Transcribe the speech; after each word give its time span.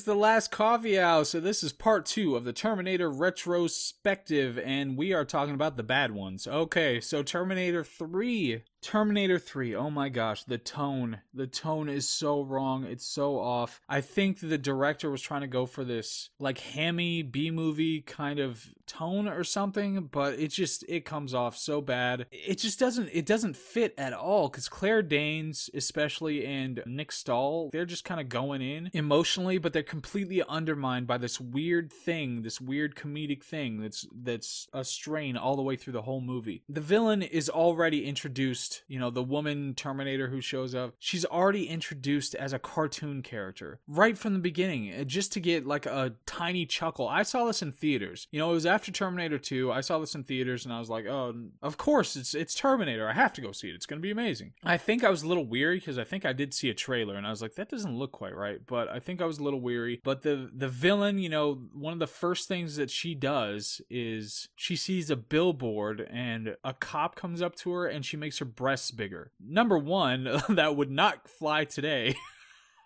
is 0.00 0.04
the 0.04 0.14
last 0.14 0.50
coffee 0.50 0.98
hour. 0.98 1.24
So 1.26 1.40
this 1.40 1.62
is 1.62 1.74
part 1.74 2.06
two 2.06 2.34
of 2.34 2.44
the 2.44 2.54
Terminator 2.54 3.10
retrospective, 3.10 4.58
and 4.58 4.96
we 4.96 5.12
are 5.12 5.26
talking 5.26 5.52
about 5.52 5.76
the 5.76 5.82
bad 5.82 6.12
ones. 6.12 6.46
Okay, 6.46 7.02
so 7.02 7.22
Terminator 7.22 7.84
3 7.84 8.62
Terminator 8.82 9.38
3, 9.38 9.74
oh 9.74 9.90
my 9.90 10.08
gosh, 10.08 10.44
the 10.44 10.58
tone. 10.58 11.18
The 11.34 11.46
tone 11.46 11.88
is 11.88 12.08
so 12.08 12.42
wrong. 12.42 12.84
It's 12.84 13.04
so 13.04 13.38
off. 13.38 13.80
I 13.88 14.00
think 14.00 14.40
the 14.40 14.58
director 14.58 15.10
was 15.10 15.20
trying 15.22 15.42
to 15.42 15.46
go 15.46 15.66
for 15.66 15.84
this 15.84 16.30
like 16.38 16.58
hammy 16.58 17.22
B 17.22 17.50
movie 17.50 18.00
kind 18.00 18.38
of 18.38 18.72
tone 18.86 19.28
or 19.28 19.44
something, 19.44 20.08
but 20.10 20.38
it 20.38 20.48
just 20.48 20.84
it 20.88 21.04
comes 21.04 21.34
off 21.34 21.56
so 21.56 21.80
bad. 21.80 22.26
It 22.32 22.58
just 22.58 22.78
doesn't 22.78 23.10
it 23.12 23.26
doesn't 23.26 23.56
fit 23.56 23.94
at 23.98 24.12
all 24.12 24.48
cuz 24.48 24.68
Claire 24.68 25.02
Danes 25.02 25.70
especially 25.74 26.44
and 26.46 26.82
Nick 26.86 27.12
Stahl, 27.12 27.70
they're 27.72 27.84
just 27.84 28.04
kind 28.04 28.20
of 28.20 28.28
going 28.28 28.62
in 28.62 28.90
emotionally, 28.92 29.58
but 29.58 29.72
they're 29.72 29.82
completely 29.82 30.42
undermined 30.48 31.06
by 31.06 31.18
this 31.18 31.38
weird 31.38 31.92
thing, 31.92 32.42
this 32.42 32.60
weird 32.60 32.96
comedic 32.96 33.44
thing 33.44 33.80
that's 33.80 34.06
that's 34.12 34.68
a 34.72 34.84
strain 34.84 35.36
all 35.36 35.56
the 35.56 35.62
way 35.62 35.76
through 35.76 35.92
the 35.92 36.02
whole 36.02 36.20
movie. 36.20 36.62
The 36.68 36.80
villain 36.80 37.22
is 37.22 37.48
already 37.48 38.06
introduced 38.06 38.69
you 38.88 38.98
know, 38.98 39.10
the 39.10 39.22
woman 39.22 39.74
Terminator 39.74 40.28
who 40.28 40.40
shows 40.40 40.74
up, 40.74 40.94
she's 40.98 41.24
already 41.24 41.68
introduced 41.68 42.34
as 42.34 42.52
a 42.52 42.58
cartoon 42.58 43.22
character 43.22 43.80
right 43.86 44.16
from 44.16 44.32
the 44.32 44.38
beginning, 44.38 44.92
uh, 44.92 45.04
just 45.04 45.32
to 45.32 45.40
get 45.40 45.66
like 45.66 45.86
a 45.86 46.14
tiny 46.26 46.66
chuckle. 46.66 47.08
I 47.08 47.22
saw 47.22 47.44
this 47.44 47.62
in 47.62 47.72
theaters. 47.72 48.28
You 48.30 48.38
know, 48.38 48.50
it 48.50 48.54
was 48.54 48.66
after 48.66 48.92
Terminator 48.92 49.38
2. 49.38 49.72
I 49.72 49.80
saw 49.80 49.98
this 49.98 50.14
in 50.14 50.24
theaters 50.24 50.64
and 50.64 50.74
I 50.74 50.78
was 50.78 50.90
like, 50.90 51.06
oh, 51.06 51.34
of 51.62 51.76
course, 51.76 52.16
it's 52.16 52.34
it's 52.34 52.54
Terminator. 52.54 53.08
I 53.08 53.12
have 53.12 53.32
to 53.34 53.40
go 53.40 53.52
see 53.52 53.68
it. 53.68 53.74
It's 53.74 53.86
going 53.86 53.98
to 53.98 54.02
be 54.02 54.10
amazing. 54.10 54.52
I 54.64 54.76
think 54.76 55.04
I 55.04 55.10
was 55.10 55.22
a 55.22 55.28
little 55.28 55.46
weary 55.46 55.78
because 55.78 55.98
I 55.98 56.04
think 56.04 56.24
I 56.24 56.32
did 56.32 56.54
see 56.54 56.70
a 56.70 56.74
trailer 56.74 57.16
and 57.16 57.26
I 57.26 57.30
was 57.30 57.42
like, 57.42 57.54
that 57.54 57.68
doesn't 57.68 57.96
look 57.96 58.12
quite 58.12 58.36
right. 58.36 58.60
But 58.66 58.88
I 58.88 58.98
think 58.98 59.20
I 59.20 59.26
was 59.26 59.38
a 59.38 59.42
little 59.42 59.60
weary. 59.60 60.00
But 60.04 60.22
the 60.22 60.50
the 60.54 60.68
villain, 60.68 61.18
you 61.18 61.28
know, 61.28 61.54
one 61.72 61.92
of 61.92 61.98
the 61.98 62.06
first 62.06 62.48
things 62.48 62.76
that 62.76 62.90
she 62.90 63.14
does 63.14 63.80
is 63.90 64.48
she 64.56 64.76
sees 64.76 65.10
a 65.10 65.16
billboard 65.16 66.06
and 66.10 66.56
a 66.64 66.74
cop 66.74 67.16
comes 67.16 67.42
up 67.42 67.54
to 67.56 67.70
her 67.72 67.86
and 67.86 68.04
she 68.04 68.16
makes 68.16 68.38
her 68.38 68.44
breasts 68.60 68.90
bigger. 68.90 69.32
Number 69.40 69.78
one, 69.78 70.28
that 70.50 70.76
would 70.76 70.90
not 70.90 71.26
fly 71.28 71.64
today. 71.64 72.14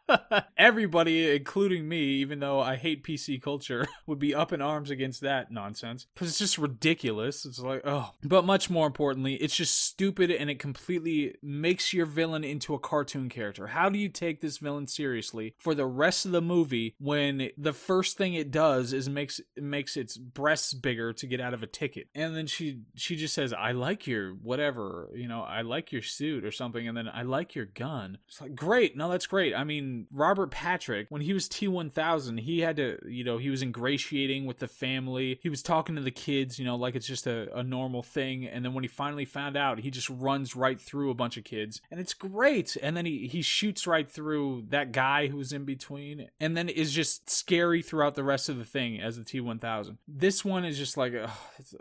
Everybody, 0.57 1.35
including 1.35 1.89
me, 1.89 1.99
even 1.99 2.41
though 2.41 2.61
I 2.61 2.77
hate 2.77 3.05
PC 3.05 3.41
culture, 3.41 3.87
would 4.07 4.19
be 4.19 4.35
up 4.35 4.53
in 4.53 4.61
arms 4.61 4.91
against 4.91 5.21
that 5.23 5.51
nonsense 5.51 6.07
because 6.15 6.29
it's 6.29 6.39
just 6.39 6.59
ridiculous. 6.59 7.45
It's 7.45 7.59
like, 7.59 7.83
oh. 7.85 8.11
But 8.23 8.45
much 8.45 8.71
more 8.71 8.87
importantly, 8.87 9.35
it's 9.35 9.57
just 9.57 9.81
stupid 9.81 10.31
and 10.31 10.51
it 10.51 10.59
completely 10.59 11.35
makes 11.43 11.93
your 11.93 12.07
villain 12.07 12.45
into 12.45 12.75
a 12.75 12.79
cartoon 12.79 13.29
character. 13.29 13.69
How 13.69 13.89
do 13.89 13.99
you 13.99 14.09
take 14.09 14.41
this 14.41 14.59
villain 14.59 14.87
seriously 14.87 15.55
for 15.59 15.75
the 15.75 15.87
rest 15.87 16.27
of 16.27 16.33
the 16.33 16.43
movie 16.43 16.95
when 16.99 17.51
the 17.57 17.73
first 17.73 18.17
thing 18.17 18.35
it 18.35 18.51
does 18.51 18.93
is 18.93 19.09
makes 19.09 19.41
makes 19.57 19.97
its 19.97 20.17
breasts 20.17 20.75
bigger 20.75 21.13
to 21.13 21.27
get 21.27 21.41
out 21.41 21.55
of 21.55 21.63
a 21.63 21.67
ticket, 21.67 22.09
and 22.15 22.37
then 22.37 22.47
she 22.47 22.81
she 22.95 23.17
just 23.17 23.35
says, 23.35 23.53
"I 23.53 23.73
like 23.73 24.07
your 24.07 24.33
whatever," 24.33 25.09
you 25.15 25.29
know, 25.29 25.43
"I 25.43 25.63
like 25.63 25.93
your 25.93 26.03
suit" 26.03 26.45
or 26.45 26.53
something, 26.53 26.87
and 26.87 26.97
then 26.97 27.09
"I 27.09 27.23
like 27.23 27.55
your 27.55 27.67
gun." 27.67 28.19
It's 28.29 28.41
like, 28.41 28.55
great, 28.55 28.97
no, 28.97 29.11
that's 29.11 29.27
great. 29.27 29.55
I 29.55 29.65
mean 29.65 29.94
Robert 30.12 30.50
Patrick, 30.50 31.06
when 31.09 31.23
he 31.23 31.33
was 31.33 31.48
T1000, 31.48 32.41
he 32.41 32.61
had 32.61 32.77
to, 32.77 32.98
you 33.06 33.25
know, 33.25 33.39
he 33.39 33.50
was 33.50 33.62
ingratiating 33.62 34.47
with 34.47 34.59
the 34.59 34.69
family. 34.69 35.39
He 35.42 35.48
was 35.48 35.62
talking 35.62 35.97
to 35.97 36.03
the 36.03 36.11
kids, 36.11 36.59
you 36.59 36.64
know, 36.64 36.77
like 36.77 36.95
it's 36.95 37.06
just 37.06 37.27
a, 37.27 37.55
a 37.56 37.62
normal 37.62 38.03
thing. 38.03 38.47
And 38.47 38.64
then 38.64 38.75
when 38.75 38.84
he 38.84 38.89
finally 38.89 39.25
found 39.25 39.56
out, 39.56 39.81
he 39.81 39.91
just 39.91 40.11
runs 40.11 40.56
right 40.56 40.81
through 40.81 41.11
a 41.11 41.14
bunch 41.14 41.36
of 41.36 41.45
kids. 41.45 41.81
And 41.91 42.01
it's 42.01 42.14
great. 42.14 42.77
And 42.83 42.96
then 42.96 43.07
he, 43.07 43.27
he 43.27 43.42
shoots 43.42 43.86
right 43.86 44.11
through 44.11 44.64
that 44.69 44.92
guy 44.92 45.29
who 45.29 45.36
was 45.36 45.52
in 45.52 45.64
between. 45.64 46.29
And 46.40 46.57
then 46.57 46.69
is 46.69 46.92
just 46.92 47.30
scary 47.30 47.83
throughout 47.83 48.14
the 48.14 48.24
rest 48.24 48.48
of 48.48 48.58
the 48.58 48.64
thing 48.64 49.01
as 49.01 49.17
the 49.17 49.24
T1000. 49.24 49.98
This 50.08 50.45
one 50.45 50.64
is 50.64 50.79
just 50.79 50.96
like, 50.96 51.14